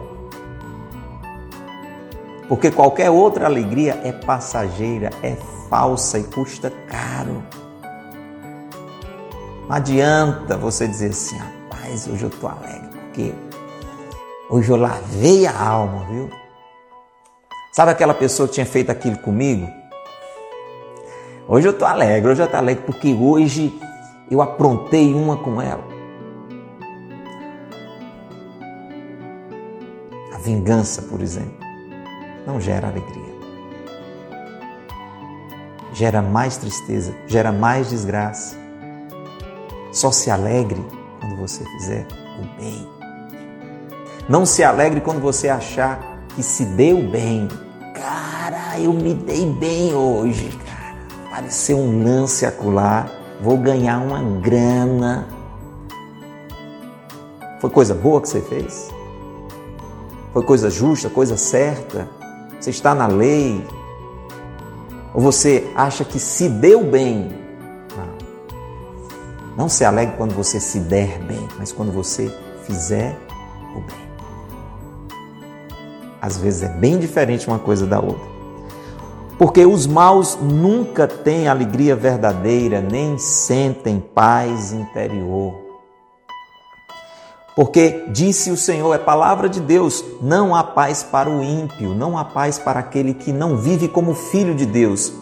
porque 2.49 2.71
qualquer 2.71 3.11
outra 3.11 3.45
alegria 3.45 4.01
é 4.03 4.11
passageira, 4.11 5.11
é 5.21 5.35
falsa 5.69 6.17
e 6.17 6.23
custa 6.23 6.73
caro. 6.87 7.43
Não 9.67 9.75
adianta 9.75 10.57
você 10.57 10.87
dizer 10.87 11.11
assim, 11.11 11.37
rapaz, 11.37 12.07
hoje 12.07 12.23
eu 12.23 12.29
estou 12.29 12.49
alegre, 12.49 12.89
porque 13.03 13.35
hoje 14.49 14.71
eu 14.71 14.77
lavei 14.77 15.45
a 15.45 15.61
alma, 15.61 16.07
viu? 16.09 16.27
Sabe 17.71 17.91
aquela 17.91 18.15
pessoa 18.15 18.47
que 18.47 18.55
tinha 18.55 18.65
feito 18.65 18.89
aquilo 18.89 19.19
comigo? 19.19 19.71
Hoje 21.49 21.67
eu 21.67 21.71
estou 21.71 21.87
alegre, 21.87 22.31
hoje 22.31 22.41
eu 22.41 22.45
estou 22.45 22.59
alegre 22.59 22.83
porque 22.85 23.13
hoje 23.13 23.77
eu 24.31 24.41
aprontei 24.41 25.13
uma 25.13 25.35
com 25.35 25.61
ela. 25.61 25.83
A 30.33 30.37
vingança, 30.37 31.01
por 31.01 31.21
exemplo 31.21 31.59
não 32.49 32.59
gera 32.59 32.87
alegria. 32.87 33.29
Gera 35.93 36.21
mais 36.21 36.57
tristeza, 36.57 37.13
gera 37.27 37.51
mais 37.51 37.89
desgraça. 37.89 38.57
Só 39.91 40.11
se 40.11 40.31
alegre 40.31 40.83
quando 41.19 41.35
você 41.37 41.63
fizer 41.63 42.07
o 42.39 42.59
bem. 42.59 42.87
Não 44.27 44.45
se 44.45 44.63
alegre 44.63 45.01
quando 45.01 45.19
você 45.19 45.49
achar 45.49 45.99
que 46.35 46.41
se 46.41 46.65
deu 46.65 47.01
bem. 47.09 47.47
Cara, 47.93 48.79
eu 48.79 48.93
me 48.93 49.13
dei 49.13 49.45
bem 49.45 49.93
hoje, 49.93 50.49
cara. 51.29 51.41
Pareceu 51.41 51.77
um 51.77 52.03
lance 52.03 52.45
acular. 52.45 53.09
Vou 53.41 53.57
ganhar 53.57 53.99
uma 53.99 54.21
grana. 54.39 55.27
Foi 57.59 57.69
coisa 57.69 57.93
boa 57.93 58.21
que 58.21 58.29
você 58.29 58.41
fez? 58.41 58.89
Foi 60.33 60.43
coisa 60.43 60.69
justa, 60.69 61.09
coisa 61.09 61.37
certa? 61.37 62.07
Você 62.59 62.69
está 62.69 62.93
na 62.93 63.07
lei? 63.07 63.65
Ou 65.13 65.21
você 65.21 65.69
acha 65.75 66.03
que 66.03 66.19
se 66.19 66.47
deu 66.47 66.83
bem? 66.83 67.31
Não. 67.97 69.57
Não 69.57 69.69
se 69.69 69.83
alegre 69.83 70.15
quando 70.17 70.33
você 70.33 70.59
se 70.59 70.79
der 70.79 71.19
bem, 71.19 71.47
mas 71.57 71.71
quando 71.71 71.91
você 71.91 72.33
fizer 72.63 73.17
o 73.75 73.81
bem. 73.81 74.09
Às 76.21 76.37
vezes 76.37 76.63
é 76.63 76.69
bem 76.69 76.99
diferente 76.99 77.47
uma 77.47 77.59
coisa 77.59 77.85
da 77.85 77.99
outra. 77.99 78.28
Porque 79.39 79.65
os 79.65 79.87
maus 79.87 80.37
nunca 80.41 81.07
têm 81.07 81.47
alegria 81.47 81.95
verdadeira, 81.95 82.81
nem 82.81 83.17
sentem 83.17 83.97
paz 83.97 84.73
interior. 84.73 85.55
Porque 87.55 88.03
disse 88.09 88.51
o 88.51 88.57
Senhor, 88.57 88.93
é 88.93 88.97
palavra 88.97 89.47
de 89.47 89.61
Deus: 89.61 90.03
não 90.21 90.53
há 90.53 90.61
paz 90.61 91.03
para 91.03 91.29
o 91.29 91.41
ímpio, 91.41 91.95
não 91.95 92.17
há 92.17 92.25
paz 92.25 92.59
para 92.59 92.81
aquele 92.81 93.13
que 93.13 93.31
não 93.31 93.55
vive 93.55 93.87
como 93.87 94.13
filho 94.13 94.53
de 94.53 94.65
Deus. 94.65 95.13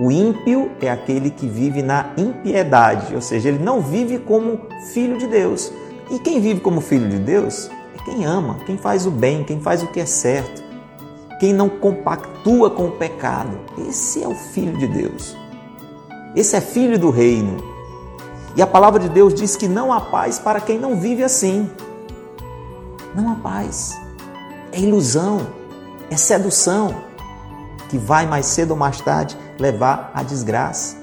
O 0.00 0.10
ímpio 0.10 0.72
é 0.80 0.90
aquele 0.90 1.30
que 1.30 1.46
vive 1.46 1.80
na 1.80 2.06
impiedade, 2.16 3.14
ou 3.14 3.20
seja, 3.20 3.50
ele 3.50 3.62
não 3.62 3.80
vive 3.80 4.18
como 4.18 4.58
filho 4.92 5.16
de 5.16 5.28
Deus. 5.28 5.72
E 6.10 6.18
quem 6.18 6.40
vive 6.40 6.58
como 6.58 6.80
filho 6.80 7.08
de 7.08 7.18
Deus 7.18 7.70
é 7.94 8.04
quem 8.04 8.24
ama, 8.24 8.58
quem 8.66 8.76
faz 8.76 9.06
o 9.06 9.12
bem, 9.12 9.44
quem 9.44 9.60
faz 9.60 9.80
o 9.80 9.86
que 9.86 10.00
é 10.00 10.06
certo, 10.06 10.59
quem 11.40 11.54
não 11.54 11.70
compactua 11.70 12.70
com 12.70 12.88
o 12.88 12.90
pecado. 12.92 13.58
Esse 13.88 14.22
é 14.22 14.28
o 14.28 14.34
filho 14.34 14.76
de 14.76 14.86
Deus. 14.86 15.34
Esse 16.36 16.54
é 16.54 16.60
filho 16.60 16.98
do 16.98 17.10
reino. 17.10 17.56
E 18.54 18.60
a 18.60 18.66
palavra 18.66 19.00
de 19.00 19.08
Deus 19.08 19.32
diz 19.32 19.56
que 19.56 19.66
não 19.66 19.90
há 19.90 20.02
paz 20.02 20.38
para 20.38 20.60
quem 20.60 20.78
não 20.78 21.00
vive 21.00 21.24
assim. 21.24 21.68
Não 23.14 23.32
há 23.32 23.36
paz. 23.36 23.98
É 24.70 24.78
ilusão, 24.78 25.46
é 26.10 26.16
sedução 26.16 26.94
que 27.88 27.96
vai 27.96 28.26
mais 28.26 28.44
cedo 28.44 28.72
ou 28.72 28.76
mais 28.76 29.00
tarde 29.00 29.36
levar 29.58 30.12
à 30.14 30.22
desgraça. 30.22 30.98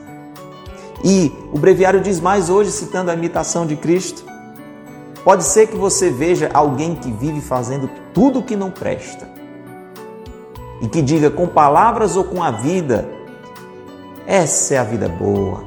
E 1.03 1.31
o 1.51 1.57
breviário 1.57 1.99
diz 1.99 2.19
mais 2.19 2.47
hoje, 2.47 2.71
citando 2.71 3.09
a 3.09 3.15
imitação 3.15 3.65
de 3.65 3.75
Cristo: 3.75 4.23
pode 5.23 5.43
ser 5.43 5.67
que 5.67 5.75
você 5.75 6.11
veja 6.11 6.51
alguém 6.53 6.95
que 6.95 7.11
vive 7.11 7.41
fazendo 7.41 7.89
tudo 8.13 8.39
o 8.39 8.43
que 8.43 8.55
não 8.55 8.69
presta 8.69 9.36
e 10.81 10.87
que 10.87 11.01
diga 11.01 11.29
com 11.29 11.47
palavras 11.47 12.15
ou 12.15 12.23
com 12.23 12.43
a 12.43 12.51
vida: 12.51 13.09
essa 14.25 14.75
é 14.75 14.77
a 14.77 14.83
vida 14.83 15.07
boa, 15.07 15.63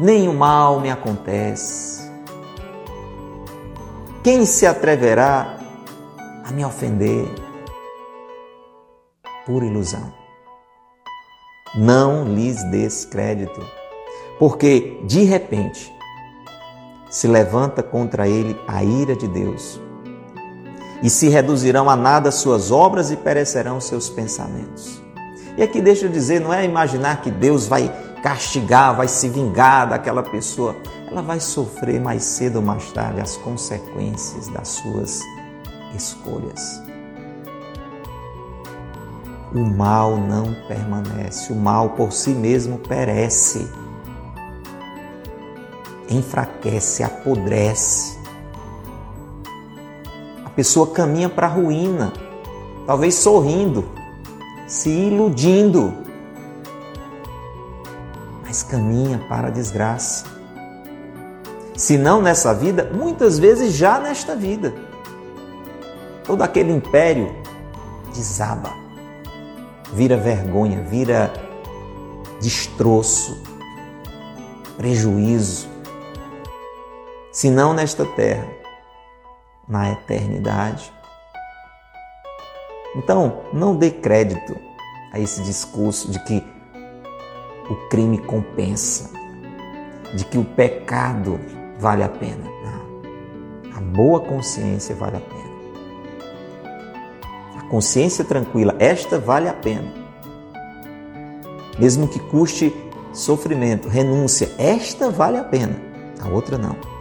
nenhum 0.00 0.34
mal 0.34 0.80
me 0.80 0.90
acontece. 0.90 2.08
Quem 4.22 4.44
se 4.44 4.66
atreverá 4.66 5.58
a 6.44 6.50
me 6.50 6.64
ofender? 6.64 7.26
Pura 9.46 9.64
ilusão. 9.64 10.12
Não 11.74 12.24
lhes 12.24 12.62
des 12.70 13.04
crédito, 13.04 13.60
porque 14.38 15.00
de 15.04 15.22
repente 15.22 15.94
se 17.08 17.26
levanta 17.26 17.82
contra 17.82 18.28
ele 18.28 18.58
a 18.66 18.82
ira 18.82 19.14
de 19.14 19.28
Deus, 19.28 19.80
e 21.02 21.08
se 21.08 21.28
reduzirão 21.28 21.88
a 21.88 21.96
nada 21.96 22.30
suas 22.30 22.70
obras 22.70 23.10
e 23.10 23.16
perecerão 23.16 23.80
seus 23.80 24.08
pensamentos. 24.08 25.00
E 25.56 25.62
aqui 25.62 25.80
deixa 25.80 26.06
eu 26.06 26.10
dizer, 26.10 26.40
não 26.40 26.52
é 26.52 26.64
imaginar 26.64 27.20
que 27.20 27.30
Deus 27.30 27.66
vai 27.66 27.92
castigar, 28.22 28.94
vai 28.94 29.08
se 29.08 29.28
vingar 29.28 29.88
daquela 29.88 30.22
pessoa. 30.22 30.76
Ela 31.10 31.22
vai 31.22 31.40
sofrer 31.40 32.00
mais 32.00 32.22
cedo 32.22 32.56
ou 32.56 32.62
mais 32.62 32.90
tarde 32.92 33.20
as 33.20 33.36
consequências 33.36 34.48
das 34.48 34.68
suas 34.68 35.20
escolhas. 35.94 36.82
O 39.54 39.60
mal 39.60 40.18
não 40.18 40.54
permanece, 40.66 41.52
o 41.52 41.56
mal 41.56 41.90
por 41.90 42.12
si 42.12 42.30
mesmo 42.30 42.78
perece, 42.78 43.66
enfraquece, 46.10 47.02
apodrece. 47.02 48.17
Pessoa 50.58 50.88
caminha 50.88 51.28
para 51.28 51.46
a 51.46 51.50
ruína, 51.50 52.12
talvez 52.84 53.14
sorrindo, 53.14 53.88
se 54.66 54.90
iludindo, 54.90 55.94
mas 58.44 58.64
caminha 58.64 59.24
para 59.28 59.46
a 59.46 59.50
desgraça. 59.52 60.24
Se 61.76 61.96
não 61.96 62.20
nessa 62.20 62.52
vida, 62.52 62.90
muitas 62.92 63.38
vezes 63.38 63.72
já 63.72 64.00
nesta 64.00 64.34
vida. 64.34 64.74
Todo 66.24 66.42
aquele 66.42 66.72
império 66.72 67.32
desaba, 68.12 68.72
vira 69.92 70.16
vergonha, 70.16 70.82
vira 70.82 71.32
destroço, 72.40 73.40
prejuízo. 74.76 75.68
Se 77.30 77.48
não 77.48 77.72
nesta 77.72 78.04
terra, 78.04 78.57
na 79.68 79.92
eternidade. 79.92 80.92
Então, 82.96 83.42
não 83.52 83.76
dê 83.76 83.90
crédito 83.90 84.56
a 85.12 85.20
esse 85.20 85.42
discurso 85.42 86.10
de 86.10 86.18
que 86.20 86.44
o 87.70 87.74
crime 87.88 88.18
compensa, 88.18 89.10
de 90.14 90.24
que 90.24 90.38
o 90.38 90.44
pecado 90.44 91.38
vale 91.78 92.02
a 92.02 92.08
pena. 92.08 92.44
Não. 92.64 93.76
A 93.76 93.80
boa 93.80 94.20
consciência 94.20 94.94
vale 94.94 95.18
a 95.18 95.20
pena. 95.20 95.48
A 97.58 97.62
consciência 97.68 98.24
tranquila, 98.24 98.74
esta 98.78 99.18
vale 99.18 99.48
a 99.48 99.54
pena. 99.54 99.92
Mesmo 101.78 102.08
que 102.08 102.18
custe 102.18 102.74
sofrimento, 103.12 103.88
renúncia, 103.88 104.50
esta 104.58 105.10
vale 105.10 105.36
a 105.36 105.44
pena, 105.44 105.76
a 106.20 106.28
outra 106.28 106.56
não. 106.56 106.97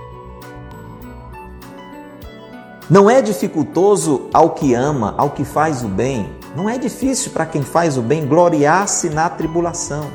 Não 2.90 3.10
é 3.10 3.22
dificultoso 3.22 4.30
ao 4.34 4.52
que 4.52 4.74
ama, 4.74 5.14
ao 5.18 5.32
que 5.32 5.44
faz 5.44 5.84
o 5.84 5.88
bem. 5.88 6.30
Não 6.56 6.70
é 6.70 6.78
difícil 6.78 7.32
para 7.32 7.46
quem 7.46 7.62
faz 7.62 7.98
o 7.98 8.02
bem 8.02 8.26
gloriar-se 8.26 9.10
na 9.10 9.30
tribulação 9.30 10.06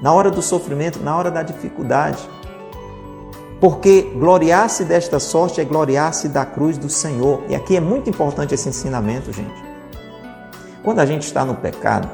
na 0.00 0.12
hora 0.12 0.30
do 0.30 0.40
sofrimento, 0.40 1.00
na 1.00 1.16
hora 1.16 1.30
da 1.30 1.42
dificuldade. 1.42 2.18
Porque 3.60 4.02
gloriar-se 4.14 4.84
desta 4.84 5.18
sorte 5.18 5.60
é 5.60 5.64
gloriar-se 5.64 6.28
da 6.28 6.44
cruz 6.46 6.78
do 6.78 6.88
Senhor. 6.88 7.42
E 7.48 7.54
aqui 7.54 7.76
é 7.76 7.80
muito 7.80 8.08
importante 8.08 8.54
esse 8.54 8.68
ensinamento, 8.68 9.32
gente. 9.32 9.64
Quando 10.84 11.00
a 11.00 11.06
gente 11.06 11.22
está 11.22 11.44
no 11.44 11.56
pecado, 11.56 12.08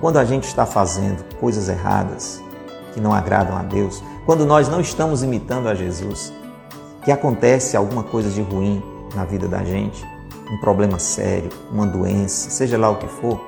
quando 0.00 0.18
a 0.18 0.24
gente 0.24 0.44
está 0.44 0.64
fazendo 0.64 1.22
coisas 1.38 1.68
erradas 1.68 2.42
que 2.94 3.00
não 3.00 3.12
agradam 3.12 3.56
a 3.56 3.62
Deus, 3.62 4.02
quando 4.24 4.46
nós 4.46 4.68
não 4.68 4.80
estamos 4.80 5.22
imitando 5.22 5.68
a 5.68 5.74
Jesus, 5.74 6.32
que 7.06 7.12
acontece 7.12 7.76
alguma 7.76 8.02
coisa 8.02 8.28
de 8.28 8.42
ruim 8.42 8.82
na 9.14 9.24
vida 9.24 9.46
da 9.46 9.62
gente, 9.62 10.04
um 10.50 10.58
problema 10.58 10.98
sério, 10.98 11.50
uma 11.70 11.86
doença, 11.86 12.50
seja 12.50 12.76
lá 12.76 12.90
o 12.90 12.96
que 12.96 13.06
for, 13.06 13.40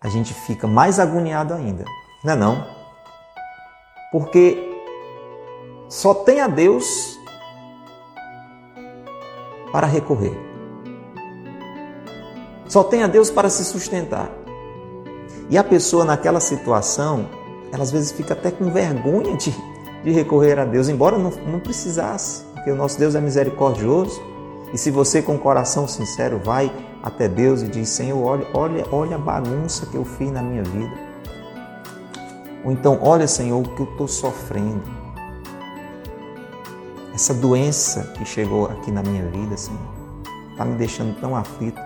a 0.00 0.08
gente 0.08 0.32
fica 0.32 0.68
mais 0.68 1.00
agoniado 1.00 1.52
ainda, 1.52 1.84
não 2.22 2.32
é 2.32 2.36
não? 2.36 2.66
Porque 4.12 4.56
só 5.88 6.14
tem 6.14 6.40
a 6.40 6.46
Deus 6.46 7.18
para 9.72 9.88
recorrer. 9.88 10.38
Só 12.68 12.84
tem 12.84 13.02
a 13.02 13.08
Deus 13.08 13.32
para 13.32 13.50
se 13.50 13.64
sustentar. 13.64 14.30
E 15.50 15.58
a 15.58 15.64
pessoa 15.64 16.04
naquela 16.04 16.38
situação, 16.38 17.28
ela 17.72 17.82
às 17.82 17.90
vezes 17.90 18.12
fica 18.12 18.32
até 18.32 18.52
com 18.52 18.70
vergonha 18.70 19.36
de, 19.36 19.52
de 20.02 20.10
recorrer 20.10 20.58
a 20.58 20.64
Deus, 20.64 20.88
embora 20.88 21.16
não, 21.16 21.30
não 21.46 21.60
precisasse, 21.60 22.44
porque 22.54 22.70
o 22.70 22.76
nosso 22.76 22.98
Deus 22.98 23.14
é 23.14 23.20
misericordioso. 23.20 24.20
E 24.72 24.78
se 24.78 24.90
você 24.90 25.20
com 25.20 25.36
coração 25.38 25.86
sincero 25.86 26.40
vai 26.42 26.72
até 27.02 27.28
Deus 27.28 27.62
e 27.62 27.68
diz: 27.68 27.88
Senhor, 27.88 28.22
olha, 28.24 28.46
olha, 28.54 28.86
olha 28.90 29.16
a 29.16 29.18
bagunça 29.18 29.86
que 29.86 29.96
eu 29.96 30.04
fiz 30.04 30.30
na 30.30 30.42
minha 30.42 30.62
vida. 30.62 30.92
Ou 32.64 32.72
então, 32.72 32.98
olha, 33.02 33.26
Senhor, 33.26 33.58
o 33.60 33.68
que 33.68 33.80
eu 33.80 33.86
estou 33.86 34.08
sofrendo. 34.08 34.82
Essa 37.14 37.34
doença 37.34 38.12
que 38.14 38.24
chegou 38.24 38.66
aqui 38.66 38.90
na 38.90 39.02
minha 39.02 39.26
vida, 39.26 39.56
Senhor, 39.56 39.78
está 40.50 40.64
me 40.64 40.76
deixando 40.76 41.20
tão 41.20 41.36
aflito. 41.36 41.80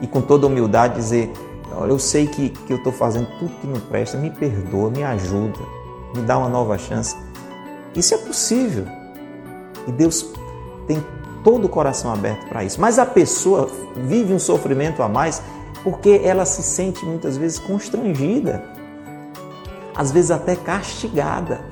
E 0.00 0.06
com 0.06 0.20
toda 0.20 0.46
humildade 0.46 0.94
dizer: 0.94 1.32
Olha, 1.74 1.90
eu 1.90 1.98
sei 1.98 2.26
que, 2.26 2.50
que 2.50 2.72
eu 2.72 2.76
estou 2.76 2.92
fazendo 2.92 3.26
tudo 3.38 3.50
que 3.60 3.66
não 3.66 3.80
presta, 3.80 4.16
me 4.16 4.30
perdoa, 4.30 4.90
me 4.90 5.02
ajuda, 5.02 5.58
me 6.14 6.22
dá 6.22 6.38
uma 6.38 6.48
nova 6.48 6.78
chance. 6.78 7.16
Isso 7.94 8.14
é 8.14 8.18
possível. 8.18 8.86
E 9.86 9.92
Deus 9.92 10.26
tem 10.86 11.04
todo 11.44 11.64
o 11.64 11.68
coração 11.68 12.12
aberto 12.12 12.48
para 12.48 12.64
isso. 12.64 12.80
Mas 12.80 12.98
a 12.98 13.06
pessoa 13.06 13.68
vive 13.96 14.32
um 14.32 14.38
sofrimento 14.38 15.02
a 15.02 15.08
mais 15.08 15.42
porque 15.82 16.20
ela 16.22 16.44
se 16.44 16.62
sente 16.62 17.04
muitas 17.04 17.36
vezes 17.36 17.58
constrangida, 17.58 18.62
às 19.94 20.12
vezes 20.12 20.30
até 20.30 20.54
castigada. 20.54 21.64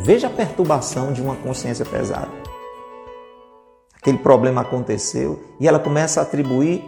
Veja 0.00 0.26
a 0.26 0.30
perturbação 0.30 1.12
de 1.12 1.20
uma 1.20 1.36
consciência 1.36 1.84
pesada. 1.84 2.30
Aquele 3.94 4.18
problema 4.18 4.62
aconteceu 4.62 5.40
e 5.60 5.68
ela 5.68 5.78
começa 5.78 6.20
a 6.20 6.22
atribuir 6.24 6.82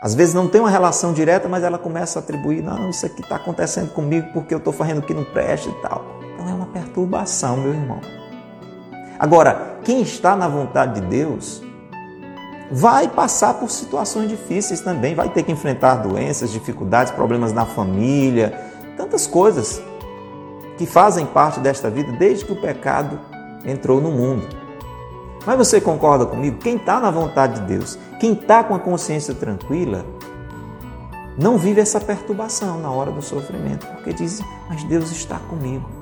às 0.00 0.14
vezes 0.14 0.32
não 0.32 0.48
tem 0.48 0.62
uma 0.62 0.70
relação 0.70 1.12
direta, 1.12 1.46
mas 1.46 1.62
ela 1.62 1.78
começa 1.78 2.18
a 2.18 2.22
atribuir: 2.22 2.62
não, 2.62 2.88
isso 2.88 3.04
aqui 3.04 3.20
está 3.20 3.36
acontecendo 3.36 3.92
comigo 3.92 4.28
porque 4.32 4.54
eu 4.54 4.58
estou 4.58 4.72
fazendo 4.72 5.00
o 5.00 5.02
que 5.02 5.12
não 5.12 5.24
presta 5.24 5.68
e 5.68 5.74
tal. 5.82 6.02
Perturbação, 6.90 7.56
meu 7.56 7.72
irmão. 7.72 8.00
Agora, 9.18 9.78
quem 9.84 10.02
está 10.02 10.34
na 10.34 10.48
vontade 10.48 11.00
de 11.00 11.06
Deus 11.06 11.62
vai 12.70 13.08
passar 13.08 13.54
por 13.54 13.70
situações 13.70 14.28
difíceis 14.28 14.80
também, 14.80 15.14
vai 15.14 15.28
ter 15.28 15.44
que 15.44 15.52
enfrentar 15.52 15.96
doenças, 15.96 16.50
dificuldades, 16.50 17.12
problemas 17.12 17.52
na 17.52 17.64
família, 17.64 18.58
tantas 18.96 19.26
coisas 19.26 19.80
que 20.76 20.84
fazem 20.84 21.26
parte 21.26 21.60
desta 21.60 21.88
vida 21.88 22.12
desde 22.12 22.44
que 22.44 22.52
o 22.52 22.60
pecado 22.60 23.20
entrou 23.64 24.00
no 24.00 24.10
mundo. 24.10 24.48
Mas 25.46 25.56
você 25.56 25.80
concorda 25.80 26.26
comigo? 26.26 26.58
Quem 26.58 26.76
está 26.76 26.98
na 26.98 27.10
vontade 27.10 27.60
de 27.60 27.66
Deus, 27.66 27.98
quem 28.18 28.32
está 28.32 28.64
com 28.64 28.74
a 28.74 28.78
consciência 28.78 29.34
tranquila, 29.34 30.04
não 31.38 31.56
vive 31.56 31.80
essa 31.80 32.00
perturbação 32.00 32.80
na 32.80 32.90
hora 32.90 33.12
do 33.12 33.22
sofrimento, 33.22 33.86
porque 33.86 34.12
diz: 34.12 34.42
Mas 34.68 34.82
Deus 34.84 35.10
está 35.10 35.38
comigo. 35.38 35.99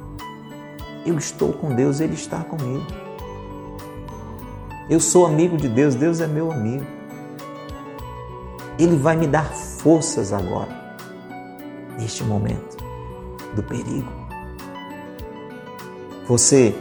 Eu 1.09 1.17
estou 1.17 1.55
com 1.55 1.75
Deus, 1.75 2.01
Ele 2.01 2.13
está 2.13 2.45
comigo. 2.45 2.87
Eu 4.91 5.01
sou 5.01 5.25
amigo 5.25 5.57
de 5.57 5.67
Deus, 5.67 5.95
Deus 5.95 6.21
é 6.21 6.27
meu 6.27 6.53
amigo. 6.53 6.85
Ele 8.79 8.95
vai 8.95 9.17
me 9.17 9.27
dar 9.27 9.47
forças 9.47 10.35
agora, 10.35 10.69
neste 11.99 12.23
momento 12.23 12.77
do 13.57 13.63
perigo. 13.63 14.13
Você 16.27 16.75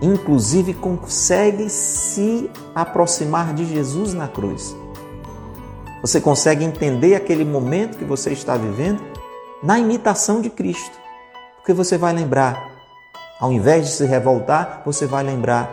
inclusive 0.00 0.72
consegue 0.72 1.68
se 1.68 2.50
aproximar 2.74 3.52
de 3.52 3.66
Jesus 3.66 4.14
na 4.14 4.28
cruz. 4.28 4.74
Você 6.00 6.22
consegue 6.22 6.64
entender 6.64 7.14
aquele 7.14 7.44
momento 7.44 7.98
que 7.98 8.04
você 8.04 8.32
está 8.32 8.56
vivendo 8.56 9.02
na 9.62 9.78
imitação 9.78 10.40
de 10.40 10.48
Cristo. 10.48 10.98
Porque 11.56 11.74
você 11.74 11.96
vai 11.98 12.14
lembrar, 12.14 12.73
ao 13.44 13.52
invés 13.52 13.84
de 13.84 13.92
se 13.92 14.06
revoltar, 14.06 14.80
você 14.86 15.04
vai 15.04 15.22
lembrar, 15.22 15.70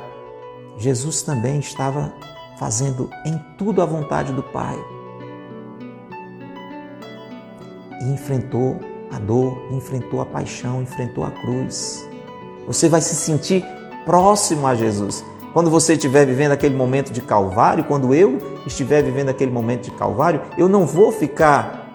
Jesus 0.77 1.21
também 1.21 1.57
estava 1.57 2.12
fazendo 2.60 3.10
em 3.25 3.39
tudo 3.57 3.81
a 3.81 3.86
vontade 3.86 4.34
do 4.34 4.43
Pai. 4.43 4.77
E 8.01 8.12
enfrentou 8.12 8.77
a 9.10 9.17
dor, 9.17 9.57
enfrentou 9.71 10.19
a 10.19 10.25
paixão, 10.25 10.81
enfrentou 10.81 11.23
a 11.23 11.31
cruz. 11.31 12.05
Você 12.67 12.89
vai 12.89 12.99
se 12.99 13.15
sentir 13.15 13.63
próximo 14.03 14.67
a 14.67 14.75
Jesus. 14.75 15.23
Quando 15.53 15.69
você 15.69 15.93
estiver 15.93 16.25
vivendo 16.25 16.51
aquele 16.51 16.75
momento 16.75 17.13
de 17.13 17.21
Calvário, 17.21 17.86
quando 17.86 18.13
eu 18.13 18.38
estiver 18.67 19.01
vivendo 19.01 19.29
aquele 19.29 19.49
momento 19.49 19.86
de 19.86 19.91
Calvário, 19.91 20.41
eu 20.57 20.67
não 20.67 20.86
vou 20.86 21.10
ficar 21.10 21.89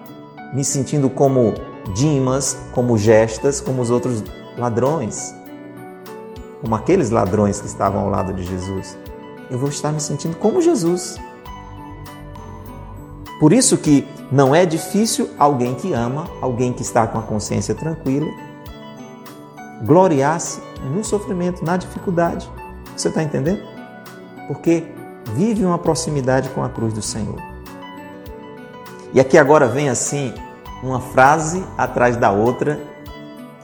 me 0.55 0.63
sentindo 0.63 1.07
como 1.07 1.53
Dimas, 1.93 2.57
como 2.71 2.97
Gestas, 2.97 3.61
como 3.61 3.79
os 3.79 3.91
outros 3.91 4.23
ladrões, 4.57 5.35
como 6.61 6.75
aqueles 6.75 7.09
ladrões 7.09 7.59
que 7.59 7.67
estavam 7.67 8.01
ao 8.01 8.09
lado 8.09 8.33
de 8.33 8.43
Jesus. 8.43 8.97
Eu 9.49 9.57
vou 9.57 9.69
estar 9.69 9.91
me 9.91 9.99
sentindo 9.99 10.35
como 10.37 10.61
Jesus. 10.61 11.17
Por 13.39 13.53
isso 13.53 13.77
que 13.77 14.07
não 14.31 14.53
é 14.53 14.65
difícil 14.65 15.29
alguém 15.37 15.75
que 15.75 15.93
ama, 15.93 16.27
alguém 16.41 16.73
que 16.73 16.81
está 16.81 17.05
com 17.05 17.19
a 17.19 17.21
consciência 17.21 17.75
tranquila, 17.75 18.27
gloriar-se 19.85 20.61
no 20.91 21.03
sofrimento, 21.03 21.63
na 21.63 21.77
dificuldade. 21.77 22.49
Você 22.95 23.09
está 23.09 23.21
entendendo? 23.21 23.61
Porque 24.47 24.83
vive 25.35 25.63
uma 25.63 25.77
proximidade 25.77 26.49
com 26.49 26.63
a 26.63 26.69
cruz 26.69 26.93
do 26.93 27.01
Senhor. 27.01 27.41
E 29.13 29.19
aqui 29.19 29.37
agora 29.37 29.67
vem 29.67 29.89
assim 29.89 30.33
uma 30.83 30.99
frase 30.99 31.63
atrás 31.77 32.17
da 32.17 32.31
outra 32.31 32.79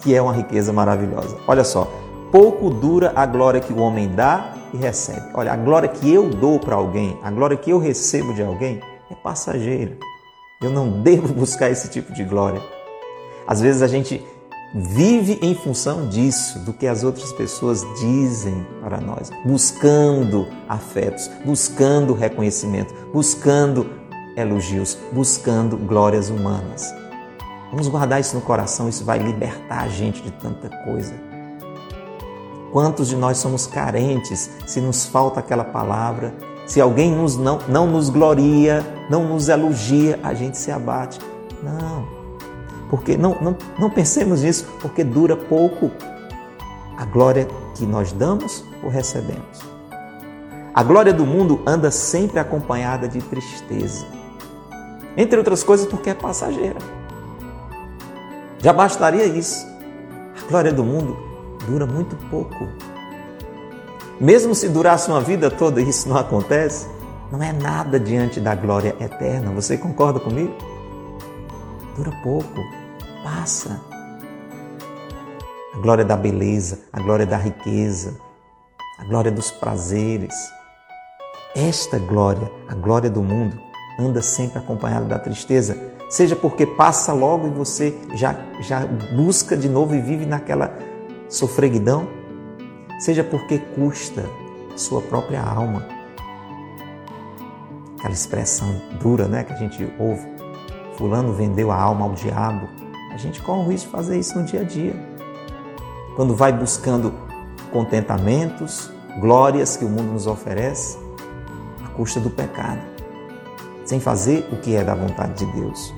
que 0.02 0.14
é 0.14 0.22
uma 0.22 0.34
riqueza 0.34 0.72
maravilhosa. 0.72 1.38
Olha 1.48 1.64
só, 1.64 1.92
pouco 2.34 2.72
dura 2.72 3.14
a 3.16 3.28
glória 3.28 3.62
que 3.62 3.72
o 3.72 3.78
homem 3.78 4.10
dá 4.10 4.56
e 4.74 4.78
recebe. 4.78 5.22
Olha, 5.36 5.54
a 5.54 5.56
glória 5.56 5.88
que 5.88 6.12
eu 6.12 6.28
dou 6.28 6.60
para 6.60 6.74
alguém, 6.74 7.16
a 7.22 7.30
glória 7.30 7.56
que 7.56 7.70
eu 7.70 7.78
recebo 7.78 8.34
de 8.34 8.42
alguém 8.42 8.82
é 9.12 9.14
passageira. 9.14 9.96
Eu 10.60 10.72
não 10.72 10.90
devo 11.04 11.32
buscar 11.32 11.70
esse 11.70 11.92
tipo 11.92 12.12
de 12.12 12.24
glória. 12.24 12.60
Às 13.46 13.62
vezes 13.62 13.84
a 13.84 13.88
gente 13.88 14.26
vive 14.74 15.38
em 15.44 15.54
função 15.54 16.10
disso, 16.10 16.58
do 16.66 16.74
que 16.74 16.88
as 16.88 17.04
outras 17.04 17.32
pessoas 17.34 17.86
dizem 18.00 18.66
para 18.82 19.00
nós, 19.00 19.30
buscando 19.46 20.48
afetos, 20.68 21.30
buscando 21.46 22.16
reconhecimento, 22.16 22.96
buscando 23.14 23.88
elogios, 24.36 24.98
buscando 25.12 25.78
glórias 25.78 26.32
humanas. 26.32 26.92
Vamos 27.70 27.88
guardar 27.88 28.20
isso 28.20 28.34
no 28.34 28.42
coração, 28.42 28.90
isso 28.90 29.06
vai 29.06 29.20
libertar 29.20 29.84
a 29.84 29.88
gente 29.88 30.24
de 30.24 30.32
tanta 30.32 30.68
coisa. 30.84 31.33
Quantos 32.74 33.08
de 33.08 33.16
nós 33.16 33.38
somos 33.38 33.68
carentes 33.68 34.50
se 34.66 34.82
nos 34.82 35.06
falta 35.06 35.40
aquela 35.40 35.64
palavra? 35.64 36.34
Se 36.66 36.82
alguém 36.82 37.12
nos, 37.12 37.38
não, 37.38 37.60
não 37.70 37.86
nos 37.86 38.10
gloria, 38.10 38.84
não 39.12 39.26
nos 39.26 39.48
elogia, 39.48 40.20
a 40.24 40.34
gente 40.34 40.58
se 40.58 40.72
abate. 40.72 41.20
Não, 41.62 42.08
porque 42.90 43.16
não, 43.16 43.38
não, 43.40 43.56
não 43.78 43.92
pensemos 43.92 44.42
nisso, 44.42 44.66
porque 44.82 45.04
dura 45.04 45.38
pouco 45.38 45.92
a 46.98 47.06
glória 47.06 47.48
que 47.76 47.86
nós 47.86 48.12
damos 48.12 48.66
ou 48.82 48.90
recebemos. 48.90 49.62
A 50.74 50.82
glória 50.82 51.14
do 51.14 51.28
mundo 51.28 51.62
anda 51.68 51.92
sempre 51.92 52.40
acompanhada 52.40 53.08
de 53.08 53.22
tristeza. 53.22 54.04
Entre 55.16 55.38
outras 55.38 55.64
coisas, 55.64 55.86
porque 55.86 56.10
é 56.10 56.16
passageira. 56.16 56.80
Já 58.58 58.74
bastaria 58.74 59.28
isso. 59.28 59.64
A 60.44 60.50
glória 60.50 60.74
do 60.74 60.84
mundo 60.84 61.33
dura 61.68 61.86
muito 61.86 62.16
pouco. 62.30 62.68
Mesmo 64.20 64.54
se 64.54 64.70
durasse 64.70 65.10
uma 65.10 65.22
vida 65.22 65.50
toda 65.50 65.82
e 65.82 65.90
isso 65.90 66.08
não 66.08 66.18
acontece, 66.18 66.88
não 67.32 67.42
é 67.42 67.52
nada 67.52 68.00
diante 68.00 68.40
da 68.40 68.56
glória 68.56 68.96
eterna. 69.00 69.52
Você 69.52 69.78
concorda 69.78 70.20
comigo? 70.20 70.54
Dura 71.96 72.12
pouco 72.24 72.84
passa. 73.24 73.82
A 75.74 75.78
glória 75.80 76.06
da 76.06 76.16
beleza, 76.16 76.80
a 76.92 77.02
glória 77.02 77.26
da 77.26 77.38
riqueza, 77.38 78.20
a 79.00 79.06
glória 79.06 79.32
dos 79.32 79.50
prazeres. 79.50 80.36
Esta 81.56 81.98
glória, 81.98 82.52
a 82.68 82.76
glória 82.76 83.10
do 83.10 83.24
mundo, 83.24 83.60
anda 84.00 84.22
sempre 84.22 84.60
acompanhada 84.60 85.06
da 85.06 85.20
tristeza, 85.20 85.78
seja 86.10 86.36
porque 86.36 86.66
passa 86.66 87.14
logo 87.14 87.48
e 87.48 87.52
você 87.52 87.96
já, 88.16 88.36
já 88.60 88.86
busca 89.16 89.56
de 89.56 89.70
novo 89.70 89.96
e 89.96 90.02
vive 90.02 90.26
naquela 90.26 90.78
sofreguidão, 91.34 92.08
seja 93.00 93.24
porque 93.24 93.58
custa 93.58 94.30
sua 94.76 95.02
própria 95.02 95.42
alma. 95.42 95.84
Aquela 97.98 98.14
expressão 98.14 98.80
dura 99.02 99.28
né, 99.28 99.44
que 99.44 99.52
a 99.52 99.56
gente 99.56 99.92
ouve. 99.98 100.28
Fulano 100.96 101.34
vendeu 101.34 101.72
a 101.72 101.76
alma 101.76 102.06
ao 102.06 102.14
diabo. 102.14 102.70
A 103.12 103.18
gente 103.18 103.42
corre 103.42 103.66
o 103.66 103.70
risco 103.70 103.88
de 103.88 103.92
fazer 103.92 104.20
isso 104.20 104.38
no 104.38 104.46
dia 104.46 104.62
a 104.62 104.64
dia. 104.64 104.94
Quando 106.16 106.36
vai 106.36 106.54
buscando 106.54 107.12
contentamentos, 107.72 108.92
glórias 109.20 109.76
que 109.76 109.86
o 109.86 109.90
mundo 109.90 110.14
nos 110.14 110.28
oferece, 110.28 111.00
à 111.84 111.90
custa 111.90 112.20
do 112.20 112.30
pecado, 112.30 112.82
sem 113.86 114.00
fazer 114.00 114.48
o 114.52 114.58
que 114.58 114.76
é 114.76 114.84
da 114.84 114.94
vontade 114.94 115.44
de 115.44 115.52
Deus. 115.52 115.94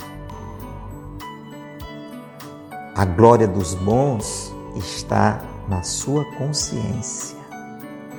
A 2.96 3.04
glória 3.04 3.46
dos 3.46 3.74
bons 3.74 4.55
está 4.76 5.42
na 5.68 5.82
sua 5.84 6.26
consciência. 6.38 7.38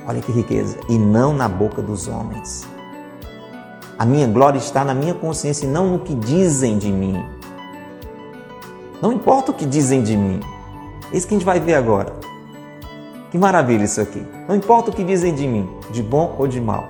Olha 0.07 0.21
que 0.21 0.31
riqueza! 0.31 0.77
E 0.89 0.97
não 0.97 1.33
na 1.33 1.47
boca 1.47 1.81
dos 1.81 2.07
homens. 2.07 2.67
A 3.97 4.05
minha 4.05 4.27
glória 4.27 4.57
está 4.57 4.85
na 4.85 4.93
minha 4.93 5.13
consciência 5.13 5.65
e 5.65 5.69
não 5.69 5.87
no 5.87 5.99
que 5.99 6.13
dizem 6.13 6.77
de 6.77 6.91
mim. 6.91 7.23
Não 9.01 9.11
importa 9.11 9.51
o 9.51 9.53
que 9.53 9.65
dizem 9.65 10.03
de 10.03 10.15
mim. 10.15 10.39
É 11.11 11.17
isso 11.17 11.27
que 11.27 11.33
a 11.33 11.37
gente 11.37 11.45
vai 11.45 11.59
ver 11.59 11.75
agora. 11.75 12.13
Que 13.31 13.37
maravilha 13.37 13.83
isso 13.83 13.99
aqui. 13.99 14.25
Não 14.47 14.55
importa 14.55 14.91
o 14.91 14.93
que 14.93 15.03
dizem 15.03 15.33
de 15.33 15.47
mim, 15.47 15.69
de 15.91 16.01
bom 16.01 16.35
ou 16.37 16.47
de 16.47 16.61
mal. 16.61 16.89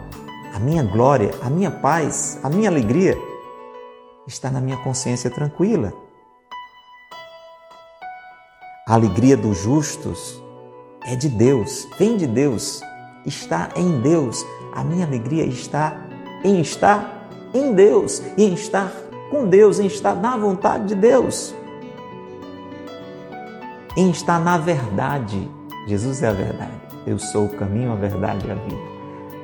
A 0.53 0.59
minha 0.59 0.83
glória, 0.83 1.31
a 1.41 1.49
minha 1.49 1.71
paz, 1.71 2.39
a 2.43 2.49
minha 2.49 2.69
alegria 2.69 3.17
está 4.27 4.51
na 4.51 4.59
minha 4.59 4.77
consciência 4.77 5.29
tranquila. 5.29 5.93
A 8.87 8.93
alegria 8.93 9.35
dos 9.35 9.57
justos 9.63 10.41
é 11.03 11.13
de 11.13 11.27
Deus, 11.27 11.85
vem 11.99 12.15
de 12.15 12.25
Deus. 12.25 12.81
está 13.25 13.69
em 13.75 13.99
Deus. 13.99 14.45
A 14.71 14.81
minha 14.81 15.05
alegria 15.05 15.43
está 15.43 16.07
em 16.41 16.61
estar 16.61 17.29
em 17.53 17.73
Deus, 17.73 18.23
em 18.37 18.53
estar 18.53 18.89
com 19.29 19.45
Deus, 19.45 19.79
em 19.79 19.87
estar 19.87 20.15
na 20.15 20.37
vontade 20.37 20.85
de 20.85 20.95
Deus, 20.95 21.53
em 23.97 24.09
estar 24.09 24.39
na 24.39 24.57
verdade. 24.57 25.51
Jesus 25.85 26.23
é 26.23 26.29
a 26.29 26.33
verdade. 26.33 26.71
Eu 27.05 27.19
sou 27.19 27.47
o 27.47 27.57
caminho, 27.57 27.91
a 27.91 27.95
verdade 27.95 28.47
e 28.47 28.51
a 28.51 28.55
vida. 28.55 28.81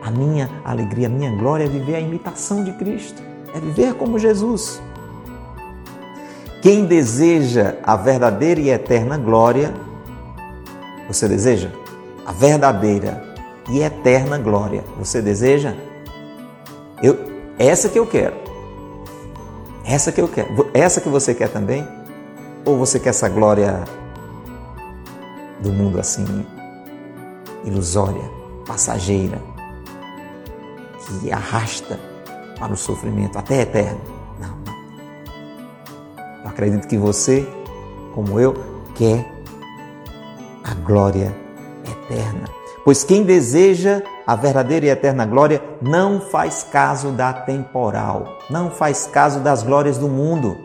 A 0.04 0.10
minha 0.10 0.50
alegria, 0.64 1.08
a 1.08 1.10
minha 1.10 1.36
glória 1.36 1.66
é 1.66 1.68
viver 1.68 1.96
a 1.96 2.00
imitação 2.00 2.64
de 2.64 2.72
Cristo, 2.74 3.22
é 3.54 3.60
viver 3.60 3.94
como 3.96 4.18
Jesus. 4.18 4.82
Quem 6.64 6.86
deseja 6.86 7.76
a 7.84 7.98
verdadeira 7.98 8.62
e 8.62 8.70
eterna 8.70 9.18
glória, 9.18 9.74
você 11.10 11.28
deseja? 11.28 11.70
A 12.26 12.32
verdadeira 12.32 13.22
e 13.70 13.82
eterna 13.82 14.38
glória, 14.38 14.82
você 14.98 15.22
deseja? 15.22 15.76
Eu, 17.02 17.20
essa 17.60 17.90
que 17.90 18.00
eu 18.00 18.08
quero. 18.08 18.36
Essa 19.84 20.10
que 20.10 20.22
eu 20.22 20.28
quero. 20.30 20.70
Essa 20.74 21.02
que 21.02 21.10
você 21.10 21.34
quer 21.34 21.50
também? 21.50 21.86
Ou 22.64 22.78
você 22.78 22.98
quer 22.98 23.10
essa 23.10 23.28
glória 23.28 23.84
do 25.60 25.70
mundo 25.70 26.00
assim, 26.00 26.46
ilusória, 27.66 28.24
passageira, 28.66 29.42
que 31.20 31.30
arrasta 31.30 32.00
para 32.58 32.72
o 32.72 32.78
sofrimento 32.78 33.38
até 33.38 33.64
eterno? 33.64 34.13
Eu 36.44 36.50
acredito 36.50 36.88
que 36.88 36.98
você, 36.98 37.48
como 38.14 38.40
eu, 38.40 38.54
quer 38.96 39.26
a 40.64 40.74
glória 40.74 41.34
eterna. 41.86 42.50
Pois 42.86 43.04
quem 43.04 43.24
deseja 43.24 44.02
a 44.28 44.36
verdadeira 44.36 44.86
e 44.86 44.90
eterna 44.90 45.26
glória 45.26 45.62
não 45.82 46.20
faz 46.20 46.68
caso 46.70 47.12
da 47.12 47.32
temporal, 47.32 48.40
não 48.50 48.70
faz 48.70 49.08
caso 49.08 49.40
das 49.40 49.64
glórias 49.64 49.98
do 49.98 50.10
mundo. 50.10 50.58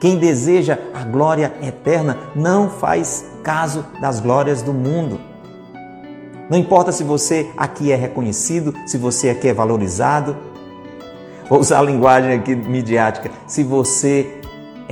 Quem 0.00 0.18
deseja 0.18 0.78
a 0.92 1.04
glória 1.04 1.52
eterna 1.62 2.18
não 2.34 2.68
faz 2.68 3.24
caso 3.44 3.86
das 4.00 4.18
glórias 4.18 4.60
do 4.60 4.72
mundo. 4.72 5.20
Não 6.50 6.58
importa 6.58 6.90
se 6.90 7.04
você 7.04 7.48
aqui 7.56 7.92
é 7.92 7.96
reconhecido, 7.96 8.74
se 8.84 8.98
você 8.98 9.30
aqui 9.30 9.48
é 9.48 9.54
valorizado, 9.54 10.36
vou 11.48 11.60
usar 11.60 11.78
a 11.78 11.82
linguagem 11.82 12.32
aqui 12.32 12.56
midiática, 12.56 13.30
se 13.46 13.62
você 13.62 14.41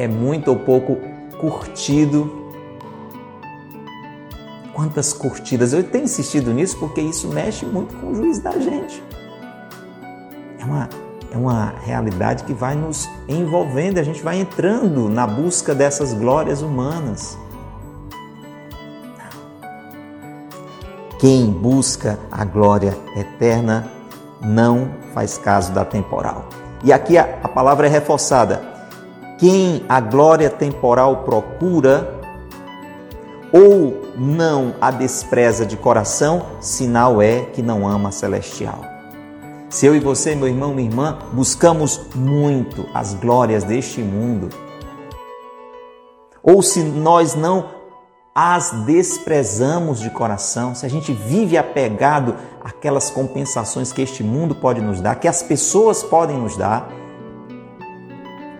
é 0.03 0.09
muito 0.09 0.49
ou 0.49 0.57
pouco 0.57 0.97
curtido 1.39 2.41
Quantas 4.81 5.13
curtidas! 5.13 5.75
Eu 5.75 5.85
tenho 5.85 6.05
insistido 6.05 6.55
nisso 6.55 6.79
porque 6.79 7.03
isso 7.03 7.29
mexe 7.29 7.67
muito 7.67 7.95
com 7.97 8.13
o 8.13 8.15
juízo 8.15 8.43
da 8.43 8.53
gente. 8.53 9.03
É 10.59 10.65
uma, 10.65 10.89
é 11.31 11.37
uma 11.37 11.75
realidade 11.83 12.45
que 12.45 12.55
vai 12.55 12.75
nos 12.75 13.07
envolvendo, 13.29 13.99
a 13.99 14.03
gente 14.03 14.23
vai 14.23 14.41
entrando 14.41 15.07
na 15.11 15.27
busca 15.27 15.75
dessas 15.75 16.15
glórias 16.15 16.63
humanas. 16.63 17.37
Quem 21.19 21.51
busca 21.51 22.19
a 22.33 22.43
glória 22.47 22.97
eterna 23.15 23.87
não 24.41 24.89
faz 25.13 25.37
caso 25.37 25.73
da 25.73 25.85
temporal. 25.85 26.49
E 26.83 26.91
aqui 26.91 27.19
a, 27.19 27.39
a 27.43 27.49
palavra 27.49 27.87
é 27.87 27.91
reforçada. 27.91 28.80
Quem 29.41 29.82
a 29.88 30.01
glória 30.01 30.51
temporal 30.51 31.24
procura, 31.24 32.20
ou 33.51 34.03
não 34.14 34.74
a 34.78 34.91
despreza 34.91 35.64
de 35.64 35.78
coração, 35.78 36.45
sinal 36.61 37.22
é 37.22 37.47
que 37.47 37.62
não 37.62 37.88
ama 37.88 38.11
a 38.11 38.12
celestial. 38.12 38.84
Se 39.70 39.86
eu 39.86 39.97
e 39.97 39.99
você, 39.99 40.34
meu 40.34 40.47
irmão, 40.47 40.74
minha 40.74 40.91
irmã, 40.91 41.20
buscamos 41.32 42.03
muito 42.14 42.84
as 42.93 43.14
glórias 43.14 43.64
deste 43.64 44.03
mundo, 44.03 44.51
ou 46.43 46.61
se 46.61 46.82
nós 46.82 47.34
não 47.34 47.64
as 48.34 48.70
desprezamos 48.84 50.01
de 50.01 50.11
coração, 50.11 50.74
se 50.74 50.84
a 50.84 50.88
gente 50.91 51.14
vive 51.14 51.57
apegado 51.57 52.36
àquelas 52.62 53.09
compensações 53.09 53.91
que 53.91 54.03
este 54.03 54.22
mundo 54.22 54.55
pode 54.55 54.82
nos 54.82 55.01
dar, 55.01 55.14
que 55.14 55.26
as 55.26 55.43
pessoas 55.43 56.03
podem 56.03 56.36
nos 56.36 56.59
dar, 56.59 57.00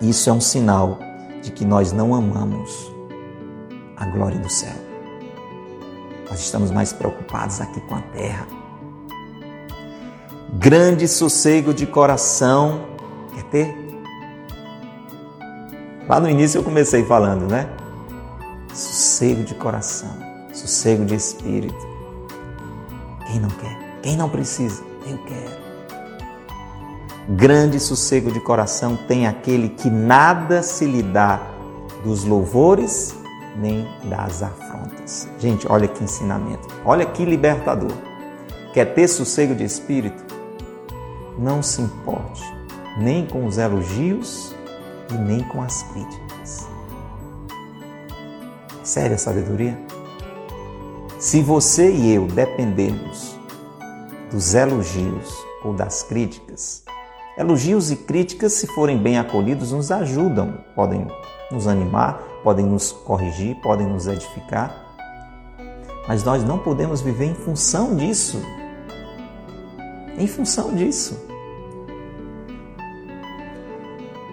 isso 0.01 0.31
é 0.31 0.33
um 0.33 0.41
sinal 0.41 0.99
de 1.43 1.51
que 1.51 1.65
nós 1.65 1.93
não 1.93 2.15
amamos 2.15 2.91
a 3.97 4.07
glória 4.07 4.39
do 4.39 4.49
céu. 4.49 4.75
Nós 6.29 6.41
estamos 6.41 6.71
mais 6.71 6.93
preocupados 6.93 7.61
aqui 7.61 7.81
com 7.83 7.97
a 7.97 8.01
terra. 8.01 8.47
Grande 10.55 11.07
sossego 11.07 11.75
de 11.75 11.87
coração. 11.87 12.87
Quer 13.35 13.45
ter? 13.45 13.81
Lá 16.09 16.19
no 16.19 16.29
início 16.29 16.59
eu 16.59 16.65
comecei 16.65 17.05
falando, 17.05 17.47
né? 17.49 17.69
Sossego 18.73 19.43
de 19.45 19.55
coração, 19.55 20.11
sossego 20.53 21.05
de 21.05 21.15
espírito. 21.15 21.89
Quem 23.27 23.39
não 23.39 23.51
quer? 23.51 24.01
Quem 24.03 24.17
não 24.17 24.29
precisa? 24.29 24.83
Eu 25.07 25.19
quero. 25.19 25.60
Grande 27.37 27.79
sossego 27.79 28.33
de 28.33 28.41
coração 28.41 28.97
tem 28.97 29.29
aquele 29.29 29.69
que 29.69 29.89
nada 29.89 30.65
se 30.65 30.85
lhe 30.85 31.01
dá 31.01 31.41
dos 32.03 32.25
louvores 32.25 33.15
nem 33.57 33.87
das 34.09 34.43
afrontas. 34.43 35.29
Gente, 35.39 35.65
olha 35.71 35.87
que 35.87 36.03
ensinamento, 36.03 36.67
olha 36.85 37.07
que 37.07 37.25
libertador. 37.25 37.93
Quer 38.75 38.95
ter 38.95 39.07
sossego 39.07 39.55
de 39.55 39.63
espírito? 39.63 40.25
Não 41.39 41.63
se 41.63 41.81
importe 41.81 42.43
nem 42.99 43.25
com 43.25 43.47
os 43.47 43.59
elogios 43.59 44.53
e 45.09 45.15
nem 45.15 45.45
com 45.45 45.63
as 45.63 45.85
críticas. 45.85 46.69
É 48.81 48.85
séria 48.85 49.17
sabedoria? 49.17 49.79
Se 51.17 51.41
você 51.41 51.93
e 51.93 52.13
eu 52.13 52.27
dependermos 52.27 53.39
dos 54.33 54.53
elogios 54.53 55.33
ou 55.63 55.73
das 55.73 56.03
críticas, 56.03 56.83
elogios 57.41 57.91
e 57.91 57.97
críticas, 57.97 58.53
se 58.53 58.67
forem 58.67 58.99
bem 58.99 59.19
acolhidos, 59.19 59.73
nos 59.73 59.91
ajudam, 59.91 60.59
podem 60.75 61.07
nos 61.51 61.67
animar, 61.67 62.23
podem 62.45 62.67
nos 62.67 62.93
corrigir, 62.93 63.57
podem 63.63 63.87
nos 63.87 64.07
edificar, 64.07 64.95
mas 66.07 66.23
nós 66.23 66.45
não 66.45 66.59
podemos 66.59 67.01
viver 67.01 67.25
em 67.25 67.35
função 67.35 67.97
disso. 67.97 68.43
Em 70.19 70.27
função 70.27 70.75
disso. 70.75 71.19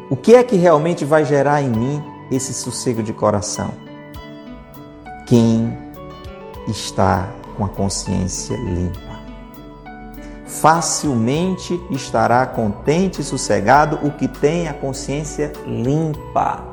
O 0.09 0.17
que 0.17 0.35
é 0.35 0.43
que 0.43 0.57
realmente 0.57 1.05
vai 1.05 1.23
gerar 1.23 1.61
em 1.61 1.69
mim 1.69 2.03
esse 2.29 2.53
sossego 2.53 3.01
de 3.01 3.13
coração? 3.13 3.71
Quem 5.25 5.77
está 6.67 7.29
com 7.55 7.63
a 7.63 7.69
consciência 7.69 8.55
limpa. 8.57 9.06
Facilmente 10.61 11.79
estará 11.91 12.45
contente 12.45 13.21
e 13.21 13.23
sossegado 13.23 13.99
o 14.01 14.11
que 14.11 14.27
tem 14.27 14.67
a 14.67 14.73
consciência 14.73 15.53
limpa. 15.67 16.63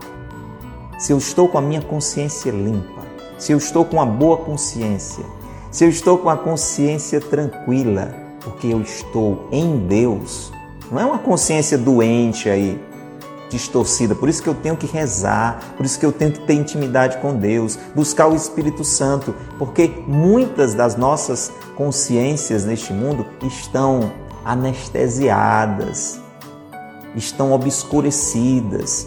Se 0.99 1.13
eu 1.13 1.19
estou 1.19 1.49
com 1.49 1.59
a 1.59 1.61
minha 1.61 1.83
consciência 1.83 2.51
limpa, 2.51 3.03
se 3.37 3.53
eu 3.53 3.59
estou 3.59 3.85
com 3.85 3.97
uma 3.97 4.07
boa 4.07 4.39
consciência, 4.39 5.25
se 5.71 5.85
eu 5.85 5.91
estou 5.91 6.17
com 6.17 6.31
a 6.31 6.37
consciência 6.37 7.21
tranquila, 7.21 8.15
porque 8.43 8.69
eu 8.69 8.81
estou 8.81 9.49
em 9.53 9.87
Deus, 9.87 10.51
não 10.91 10.99
é 10.99 11.05
uma 11.05 11.19
consciência 11.19 11.77
doente 11.77 12.49
aí, 12.49 12.81
distorcida. 13.55 14.15
Por 14.15 14.29
isso 14.29 14.43
que 14.43 14.49
eu 14.49 14.55
tenho 14.55 14.77
que 14.77 14.87
rezar, 14.87 15.75
por 15.77 15.87
isso 15.87 15.99
que 15.99 16.05
eu 16.05 16.13
tenho 16.13 16.33
que 16.33 16.41
ter 16.41 16.55
intimidade 16.55 17.19
com 17.19 17.35
Deus, 17.35 17.79
buscar 17.95 18.27
o 18.27 18.35
Espírito 18.35 18.85
Santo, 18.85 19.35
porque 19.59 20.03
muitas 20.07 20.75
das 20.75 20.97
nossas 20.97 21.53
consciências 21.77 22.65
neste 22.65 22.93
mundo 22.93 23.25
estão 23.43 24.13
anestesiadas, 24.45 26.21
estão 27.15 27.53
obscurecidas, 27.53 29.07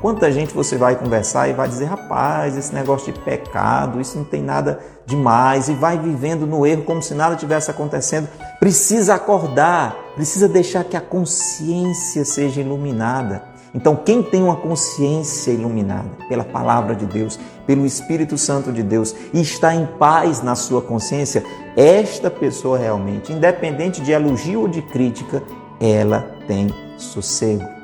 Quanta 0.00 0.30
gente 0.30 0.54
você 0.54 0.76
vai 0.76 0.94
conversar 0.94 1.48
e 1.48 1.52
vai 1.52 1.68
dizer, 1.68 1.86
rapaz, 1.86 2.56
esse 2.56 2.72
negócio 2.72 3.12
de 3.12 3.18
pecado, 3.18 4.00
isso 4.00 4.16
não 4.16 4.24
tem 4.24 4.40
nada 4.40 4.78
demais, 5.04 5.68
e 5.68 5.74
vai 5.74 5.98
vivendo 5.98 6.46
no 6.46 6.64
erro 6.64 6.84
como 6.84 7.02
se 7.02 7.14
nada 7.14 7.34
tivesse 7.34 7.68
acontecendo. 7.68 8.28
Precisa 8.60 9.14
acordar, 9.14 9.96
precisa 10.14 10.48
deixar 10.48 10.84
que 10.84 10.96
a 10.96 11.00
consciência 11.00 12.24
seja 12.24 12.60
iluminada. 12.60 13.42
Então, 13.74 13.94
quem 13.96 14.22
tem 14.22 14.42
uma 14.42 14.56
consciência 14.56 15.50
iluminada 15.50 16.08
pela 16.28 16.44
palavra 16.44 16.94
de 16.94 17.04
Deus, 17.06 17.38
pelo 17.66 17.84
Espírito 17.84 18.38
Santo 18.38 18.72
de 18.72 18.82
Deus 18.82 19.14
e 19.32 19.40
está 19.40 19.74
em 19.74 19.84
paz 19.84 20.42
na 20.42 20.54
sua 20.54 20.80
consciência, 20.80 21.44
esta 21.76 22.30
pessoa 22.30 22.78
realmente, 22.78 23.32
independente 23.32 24.00
de 24.00 24.12
elogio 24.12 24.62
ou 24.62 24.68
de 24.68 24.80
crítica, 24.82 25.42
ela 25.80 26.34
tem 26.46 26.74
sossego 26.96 27.78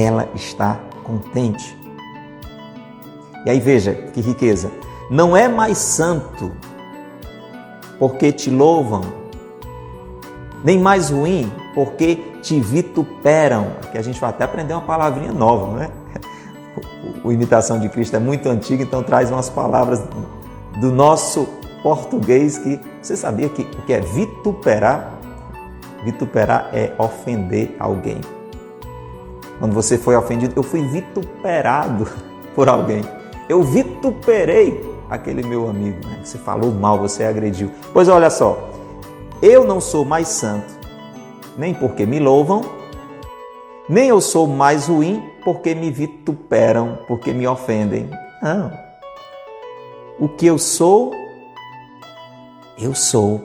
ela 0.00 0.28
está 0.34 0.80
contente. 1.02 1.76
E 3.44 3.50
aí 3.50 3.60
veja 3.60 3.92
que 3.92 4.20
riqueza. 4.20 4.70
Não 5.10 5.36
é 5.36 5.48
mais 5.48 5.78
santo 5.78 6.52
porque 7.98 8.32
te 8.32 8.50
louvam 8.50 9.02
nem 10.64 10.78
mais 10.78 11.10
ruim, 11.10 11.52
porque 11.74 12.16
te 12.42 12.60
vituperam. 12.60 13.68
Aqui 13.82 13.98
a 13.98 14.02
gente 14.02 14.20
vai 14.20 14.30
até 14.30 14.44
aprender 14.44 14.74
uma 14.74 14.82
palavrinha 14.82 15.32
nova, 15.32 15.76
né? 15.76 15.90
O 17.24 17.30
Imitação 17.30 17.78
de 17.78 17.88
Cristo 17.88 18.16
é 18.16 18.18
muito 18.18 18.48
antigo, 18.48 18.82
então 18.82 19.02
traz 19.02 19.30
umas 19.30 19.48
palavras 19.48 20.02
do 20.80 20.90
nosso 20.90 21.46
português 21.82 22.58
que 22.58 22.80
você 23.00 23.16
sabia 23.16 23.48
que 23.48 23.62
o 23.62 23.82
que 23.82 23.92
é 23.92 24.00
vituperar? 24.00 25.12
Vituperar 26.04 26.70
é 26.72 26.92
ofender 26.98 27.76
alguém. 27.78 28.20
Quando 29.58 29.72
você 29.72 29.96
foi 29.96 30.16
ofendido, 30.16 30.54
eu 30.56 30.62
fui 30.62 30.82
vituperado 30.82 32.08
por 32.54 32.68
alguém. 32.68 33.02
Eu 33.48 33.62
vituperei 33.62 34.92
aquele 35.08 35.42
meu 35.42 35.68
amigo. 35.68 35.98
Né? 36.06 36.20
Você 36.24 36.38
falou 36.38 36.72
mal, 36.72 36.98
você 36.98 37.24
agrediu. 37.24 37.70
Pois 37.92 38.08
olha 38.08 38.30
só, 38.30 38.71
eu 39.42 39.66
não 39.66 39.80
sou 39.80 40.04
mais 40.04 40.28
santo, 40.28 40.72
nem 41.58 41.74
porque 41.74 42.06
me 42.06 42.20
louvam, 42.20 42.62
nem 43.88 44.08
eu 44.08 44.20
sou 44.20 44.46
mais 44.46 44.86
ruim 44.86 45.20
porque 45.44 45.74
me 45.74 45.90
vituperam, 45.90 47.00
porque 47.08 47.32
me 47.32 47.46
ofendem. 47.46 48.08
Não. 48.40 48.72
O 50.20 50.28
que 50.28 50.46
eu 50.46 50.56
sou, 50.56 51.12
eu 52.78 52.94
sou. 52.94 53.42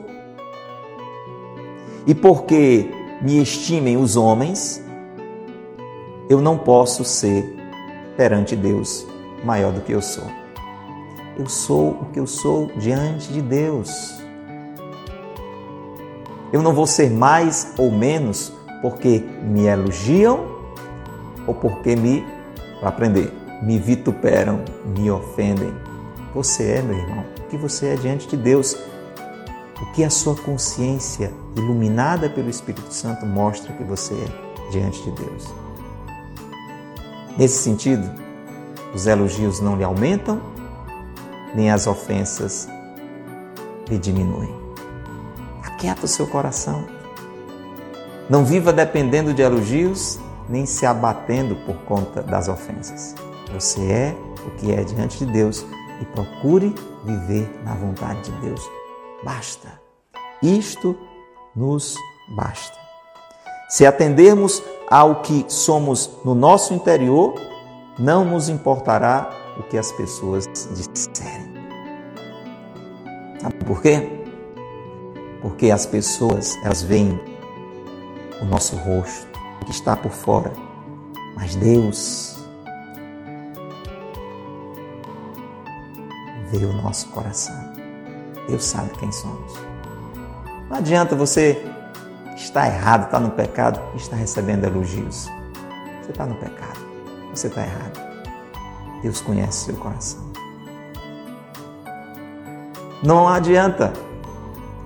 E 2.06 2.14
porque 2.14 2.88
me 3.20 3.42
estimem 3.42 3.96
os 3.96 4.16
homens, 4.16 4.80
eu 6.30 6.40
não 6.40 6.56
posso 6.56 7.04
ser 7.04 7.56
perante 8.16 8.54
Deus 8.54 9.04
maior 9.44 9.72
do 9.72 9.80
que 9.80 9.92
eu 9.92 10.00
sou. 10.00 10.24
Eu 11.36 11.48
sou 11.48 11.90
o 11.90 12.04
que 12.12 12.20
eu 12.20 12.26
sou 12.26 12.70
diante 12.76 13.32
de 13.32 13.42
Deus. 13.42 14.17
Eu 16.52 16.62
não 16.62 16.72
vou 16.72 16.86
ser 16.86 17.10
mais 17.10 17.72
ou 17.76 17.90
menos 17.90 18.52
porque 18.80 19.24
me 19.42 19.66
elogiam 19.66 20.46
ou 21.46 21.54
porque 21.54 21.94
me, 21.94 22.24
para 22.80 22.88
aprender, 22.88 23.32
me 23.62 23.78
vituperam, 23.78 24.60
me 24.96 25.10
ofendem. 25.10 25.72
Você 26.34 26.64
é, 26.72 26.82
meu 26.82 26.96
irmão, 26.96 27.24
o 27.38 27.42
que 27.48 27.56
você 27.56 27.88
é 27.88 27.96
diante 27.96 28.28
de 28.28 28.36
Deus. 28.36 28.76
O 29.80 29.92
que 29.92 30.02
a 30.02 30.10
sua 30.10 30.34
consciência, 30.34 31.32
iluminada 31.56 32.28
pelo 32.28 32.50
Espírito 32.50 32.92
Santo, 32.92 33.24
mostra 33.24 33.72
que 33.74 33.84
você 33.84 34.14
é 34.14 34.70
diante 34.70 35.02
de 35.04 35.12
Deus. 35.12 35.54
Nesse 37.36 37.62
sentido, 37.62 38.10
os 38.92 39.06
elogios 39.06 39.60
não 39.60 39.76
lhe 39.76 39.84
aumentam, 39.84 40.40
nem 41.54 41.70
as 41.70 41.86
ofensas 41.86 42.68
lhe 43.88 43.98
diminuem. 43.98 44.67
Aquieta 45.78 46.06
o 46.06 46.08
seu 46.08 46.26
coração. 46.26 46.84
Não 48.28 48.44
viva 48.44 48.72
dependendo 48.72 49.32
de 49.32 49.42
elogios, 49.42 50.18
nem 50.48 50.66
se 50.66 50.84
abatendo 50.84 51.54
por 51.64 51.76
conta 51.84 52.20
das 52.20 52.48
ofensas. 52.48 53.14
Você 53.54 53.80
é 53.88 54.16
o 54.44 54.50
que 54.56 54.72
é 54.72 54.82
diante 54.82 55.24
de 55.24 55.32
Deus 55.32 55.64
e 56.02 56.04
procure 56.06 56.74
viver 57.04 57.48
na 57.64 57.74
vontade 57.74 58.22
de 58.22 58.32
Deus. 58.40 58.68
Basta. 59.22 59.80
Isto 60.42 60.98
nos 61.54 61.94
basta. 62.34 62.76
Se 63.68 63.86
atendermos 63.86 64.60
ao 64.90 65.22
que 65.22 65.44
somos 65.46 66.10
no 66.24 66.34
nosso 66.34 66.74
interior, 66.74 67.40
não 67.96 68.24
nos 68.24 68.48
importará 68.48 69.30
o 69.56 69.62
que 69.62 69.78
as 69.78 69.92
pessoas 69.92 70.44
disserem. 70.74 71.54
Sabe 73.40 73.54
por 73.64 73.80
quê? 73.80 74.17
Porque 75.40 75.70
as 75.70 75.86
pessoas, 75.86 76.56
elas 76.64 76.82
veem 76.82 77.20
o 78.40 78.44
nosso 78.44 78.76
rosto, 78.76 79.26
o 79.60 79.64
que 79.64 79.70
está 79.70 79.96
por 79.96 80.10
fora. 80.10 80.52
Mas 81.36 81.54
Deus 81.54 82.36
vê 86.50 86.64
o 86.64 86.72
nosso 86.72 87.08
coração. 87.08 87.54
Deus 88.48 88.64
sabe 88.64 88.90
quem 88.98 89.12
somos. 89.12 89.52
Não 90.68 90.78
adianta 90.78 91.14
você 91.14 91.62
estar 92.36 92.66
errado, 92.66 93.04
estar 93.04 93.20
no 93.20 93.30
pecado 93.30 93.80
e 93.94 93.98
estar 93.98 94.16
recebendo 94.16 94.64
elogios. 94.64 95.28
Você 96.02 96.10
está 96.10 96.26
no 96.26 96.34
pecado. 96.36 96.78
Você 97.30 97.46
está 97.48 97.62
errado. 97.62 98.00
Deus 99.02 99.20
conhece 99.20 99.66
seu 99.66 99.76
coração. 99.76 100.20
Não 103.02 103.28
adianta 103.28 103.92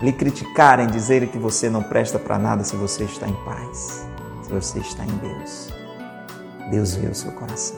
lhe 0.03 0.13
criticarem, 0.13 0.89
dizerem 0.89 1.29
que 1.29 1.39
você 1.39 1.71
não 1.71 1.83
presta 1.83 2.19
para 2.19 2.37
nada 2.37 2.65
se 2.65 2.75
você 2.75 3.05
está 3.05 3.29
em 3.29 3.37
paz, 3.45 4.05
se 4.43 4.51
você 4.51 4.81
está 4.81 5.05
em 5.05 5.17
Deus. 5.19 5.69
Deus 6.71 6.95
vê 6.97 7.07
o 7.07 7.15
seu 7.15 7.31
coração. 7.33 7.77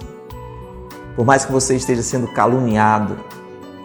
Por 1.14 1.24
mais 1.24 1.44
que 1.44 1.52
você 1.52 1.76
esteja 1.76 2.02
sendo 2.02 2.26
caluniado, 2.28 3.18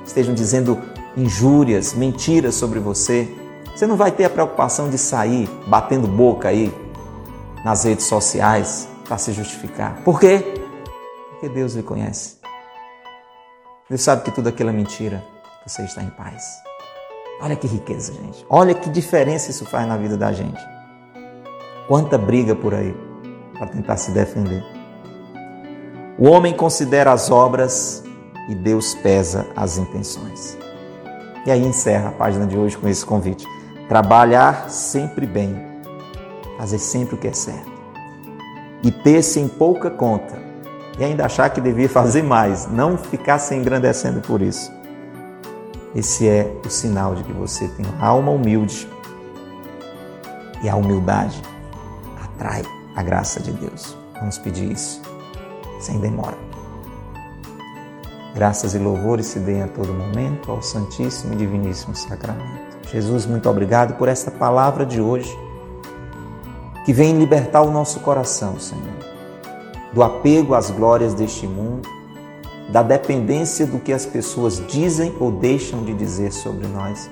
estejam 0.06 0.34
dizendo 0.34 0.80
injúrias, 1.18 1.94
mentiras 1.94 2.56
sobre 2.56 2.80
você, 2.80 3.28
você 3.76 3.86
não 3.86 3.98
vai 3.98 4.12
ter 4.12 4.26
a 4.26 4.30
preocupação 4.30 4.90
de 4.90 4.98
sair 4.98 5.48
batendo 5.68 6.08
boca 6.08 6.48
aí 6.48 6.74
nas 7.64 7.84
redes 7.84 8.06
sociais 8.06 8.88
para 9.08 9.18
se 9.18 9.34
justificar. 9.34 10.02
Por 10.04 10.20
quê? 10.20 10.44
Porque 11.32 11.50
Deus 11.50 11.74
lhe 11.74 11.84
conhece. 11.84 12.38
Deus 13.90 14.02
sabe 14.02 14.24
que 14.24 14.32
tudo 14.32 14.50
aquilo 14.50 14.70
é 14.70 14.74
mentira. 14.74 15.24
Você 15.66 15.84
está 15.84 16.02
em 16.02 16.10
paz. 16.10 16.68
Olha 17.42 17.56
que 17.56 17.68
riqueza, 17.68 18.14
gente. 18.14 18.46
Olha 18.50 18.74
que 18.74 18.90
diferença 18.90 19.50
isso 19.50 19.66
faz 19.66 19.88
na 19.88 19.96
vida 19.96 20.18
da 20.18 20.32
gente. 20.34 20.60
Quanta 21.88 22.18
briga 22.18 22.54
por 22.54 22.74
aí 22.74 22.96
para 23.58 23.68
tentar 23.68 23.98
se 23.98 24.12
defender. 24.12 24.64
O 26.18 26.30
homem 26.30 26.54
considera 26.54 27.14
as 27.14 27.32
obras 27.32 28.04
e 28.50 28.56
Deus 28.56 28.94
pesa 28.96 29.48
as 29.56 29.78
intenções. 29.78 30.58
E 31.46 31.52
aí 31.52 31.66
encerra 31.66 32.10
a 32.10 32.12
página 32.12 32.46
de 32.46 32.58
hoje 32.58 32.78
com 32.78 32.88
esse 32.88 33.06
convite. 33.06 33.46
Trabalhar 33.88 34.70
sempre 34.70 35.26
bem, 35.26 35.56
fazer 36.58 36.78
sempre 36.78 37.16
o 37.16 37.18
que 37.18 37.28
é 37.28 37.34
certo. 37.34 37.72
E 38.84 38.92
ter-se 38.92 39.40
em 39.40 39.48
pouca 39.48 39.90
conta, 39.90 40.38
e 40.98 41.04
ainda 41.04 41.26
achar 41.26 41.50
que 41.50 41.62
devia 41.62 41.88
fazer 41.90 42.22
mais, 42.22 42.68
não 42.68 42.98
ficar 42.98 43.40
se 43.40 43.56
engrandecendo 43.56 44.20
por 44.20 44.42
isso. 44.42 44.72
Esse 45.96 46.28
é 46.28 46.56
o 46.64 46.70
sinal 46.70 47.16
de 47.16 47.24
que 47.24 47.34
você 47.34 47.68
tem 47.70 47.86
alma 48.00 48.32
humilde. 48.32 48.88
E 50.62 50.70
a 50.70 50.76
humildade 50.76 51.42
atrai 52.22 52.64
a 52.96 53.02
graça 53.02 53.40
de 53.40 53.52
Deus. 53.52 53.98
Vamos 54.20 54.38
pedir 54.38 54.72
isso, 54.72 55.02
sem 55.80 56.00
demora. 56.00 56.38
Graças 58.36 58.76
e 58.76 58.78
louvores 58.78 59.26
se 59.26 59.40
deem 59.40 59.64
a 59.64 59.68
todo 59.68 59.94
momento 59.94 60.52
ao 60.52 60.62
Santíssimo 60.62 61.34
e 61.34 61.38
Diviníssimo 61.38 61.96
Sacramento. 61.96 62.78
Jesus, 62.92 63.26
muito 63.26 63.50
obrigado 63.50 63.98
por 63.98 64.08
esta 64.08 64.30
palavra 64.30 64.86
de 64.86 65.02
hoje, 65.02 65.36
que 66.86 66.94
vem 66.94 67.18
libertar 67.18 67.62
o 67.62 67.72
nosso 67.72 68.00
coração, 68.02 68.60
Senhor, 68.60 68.84
do 69.94 70.04
apego 70.04 70.54
às 70.54 70.70
glórias 70.70 71.14
deste 71.14 71.48
mundo 71.48 71.99
da 72.72 72.84
dependência 72.84 73.65
do 73.65 73.80
que 73.80 73.91
as 73.91 74.05
pessoas 74.05 74.65
dizem 74.67 75.15
ou 75.20 75.32
deixam 75.32 75.84
de 75.84 75.93
dizer 75.93 76.32
sobre 76.32 76.67
nós. 76.67 77.09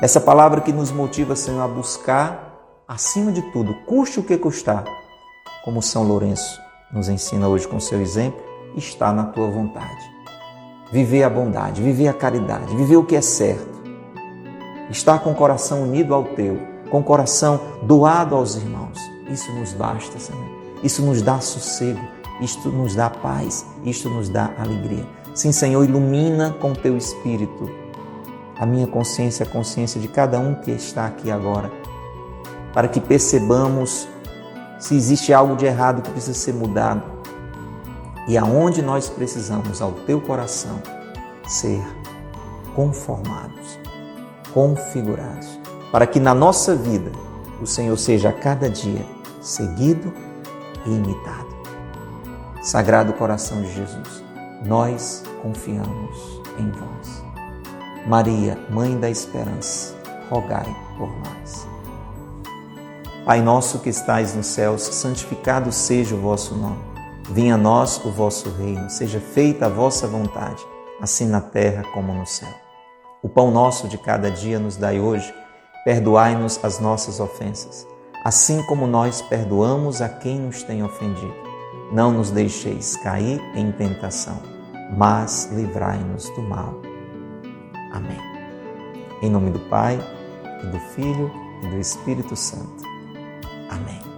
Essa 0.00 0.20
palavra 0.20 0.60
que 0.60 0.72
nos 0.72 0.90
motiva, 0.90 1.34
Senhor, 1.34 1.62
a 1.62 1.68
buscar, 1.68 2.82
acima 2.86 3.32
de 3.32 3.42
tudo, 3.52 3.74
custe 3.86 4.20
o 4.20 4.22
que 4.22 4.36
custar, 4.36 4.84
como 5.64 5.80
São 5.80 6.02
Lourenço 6.02 6.60
nos 6.92 7.08
ensina 7.08 7.48
hoje 7.48 7.66
com 7.66 7.80
seu 7.80 8.00
exemplo, 8.00 8.42
está 8.76 9.12
na 9.12 9.24
tua 9.24 9.48
vontade. 9.48 10.12
Viver 10.92 11.22
a 11.22 11.30
bondade, 11.30 11.80
viver 11.80 12.08
a 12.08 12.12
caridade, 12.12 12.76
viver 12.76 12.96
o 12.96 13.04
que 13.04 13.16
é 13.16 13.22
certo. 13.22 13.80
Estar 14.90 15.20
com 15.20 15.30
o 15.30 15.34
coração 15.34 15.82
unido 15.82 16.14
ao 16.14 16.24
teu, 16.24 16.58
com 16.90 17.00
o 17.00 17.04
coração 17.04 17.58
doado 17.82 18.34
aos 18.34 18.56
irmãos. 18.56 18.98
Isso 19.30 19.50
nos 19.52 19.72
basta, 19.72 20.18
Senhor. 20.18 20.44
Isso 20.82 21.00
nos 21.00 21.22
dá 21.22 21.40
sossego, 21.40 22.00
isto 22.42 22.68
nos 22.68 22.94
dá 22.94 23.08
paz, 23.08 23.64
isto 23.84 24.10
nos 24.10 24.28
dá 24.28 24.50
alegria. 24.58 25.06
Sim, 25.34 25.52
Senhor, 25.52 25.84
ilumina 25.84 26.50
com 26.60 26.72
teu 26.72 26.96
espírito 26.96 27.70
a 28.58 28.66
minha 28.66 28.86
consciência, 28.86 29.44
a 29.44 29.48
consciência 29.48 30.00
de 30.00 30.08
cada 30.08 30.38
um 30.38 30.54
que 30.54 30.70
está 30.70 31.06
aqui 31.06 31.30
agora, 31.30 31.70
para 32.72 32.88
que 32.88 33.00
percebamos 33.00 34.08
se 34.78 34.94
existe 34.94 35.32
algo 35.32 35.56
de 35.56 35.64
errado 35.64 36.02
que 36.02 36.10
precisa 36.10 36.38
ser 36.38 36.54
mudado 36.54 37.02
e 38.26 38.38
aonde 38.38 38.82
nós 38.82 39.08
precisamos, 39.08 39.82
ao 39.82 39.92
teu 39.92 40.20
coração, 40.20 40.80
ser 41.46 41.82
conformados, 42.74 43.78
configurados, 44.52 45.58
para 45.90 46.06
que 46.06 46.20
na 46.20 46.34
nossa 46.34 46.74
vida 46.74 47.10
o 47.60 47.66
Senhor 47.66 47.96
seja 47.96 48.28
a 48.30 48.32
cada 48.32 48.70
dia 48.70 49.04
seguido 49.40 50.12
e 50.86 50.90
imitado. 50.90 51.51
Sagrado 52.62 53.12
coração 53.14 53.60
de 53.60 53.74
Jesus, 53.74 54.22
nós 54.64 55.24
confiamos 55.42 56.40
em 56.56 56.70
vós. 56.70 57.24
Maria, 58.06 58.56
Mãe 58.70 58.96
da 59.00 59.10
Esperança, 59.10 59.96
rogai 60.30 60.72
por 60.96 61.08
nós. 61.08 61.66
Pai 63.26 63.42
nosso 63.42 63.80
que 63.80 63.88
estais 63.88 64.36
nos 64.36 64.46
céus, 64.46 64.82
santificado 64.82 65.72
seja 65.72 66.14
o 66.14 66.20
vosso 66.20 66.54
nome. 66.54 66.78
Venha 67.28 67.56
a 67.56 67.58
nós 67.58 68.00
o 68.04 68.12
vosso 68.12 68.48
reino, 68.50 68.88
seja 68.88 69.18
feita 69.18 69.66
a 69.66 69.68
vossa 69.68 70.06
vontade, 70.06 70.64
assim 71.00 71.26
na 71.26 71.40
terra 71.40 71.82
como 71.92 72.14
no 72.14 72.24
céu. 72.24 72.54
O 73.20 73.28
pão 73.28 73.50
nosso 73.50 73.88
de 73.88 73.98
cada 73.98 74.30
dia 74.30 74.60
nos 74.60 74.76
dai 74.76 75.00
hoje, 75.00 75.34
perdoai-nos 75.84 76.64
as 76.64 76.78
nossas 76.78 77.18
ofensas, 77.18 77.84
assim 78.24 78.62
como 78.66 78.86
nós 78.86 79.20
perdoamos 79.20 80.00
a 80.00 80.08
quem 80.08 80.38
nos 80.38 80.62
tem 80.62 80.84
ofendido. 80.84 81.41
Não 81.92 82.10
nos 82.10 82.30
deixeis 82.30 82.96
cair 82.96 83.38
em 83.54 83.70
tentação, 83.70 84.40
mas 84.96 85.50
livrai-nos 85.52 86.30
do 86.30 86.42
mal. 86.42 86.80
Amém. 87.92 88.18
Em 89.20 89.28
nome 89.28 89.50
do 89.50 89.60
Pai, 89.68 90.00
e 90.62 90.66
do 90.68 90.78
Filho, 90.94 91.30
e 91.62 91.68
do 91.68 91.78
Espírito 91.78 92.34
Santo. 92.34 92.82
Amém. 93.68 94.11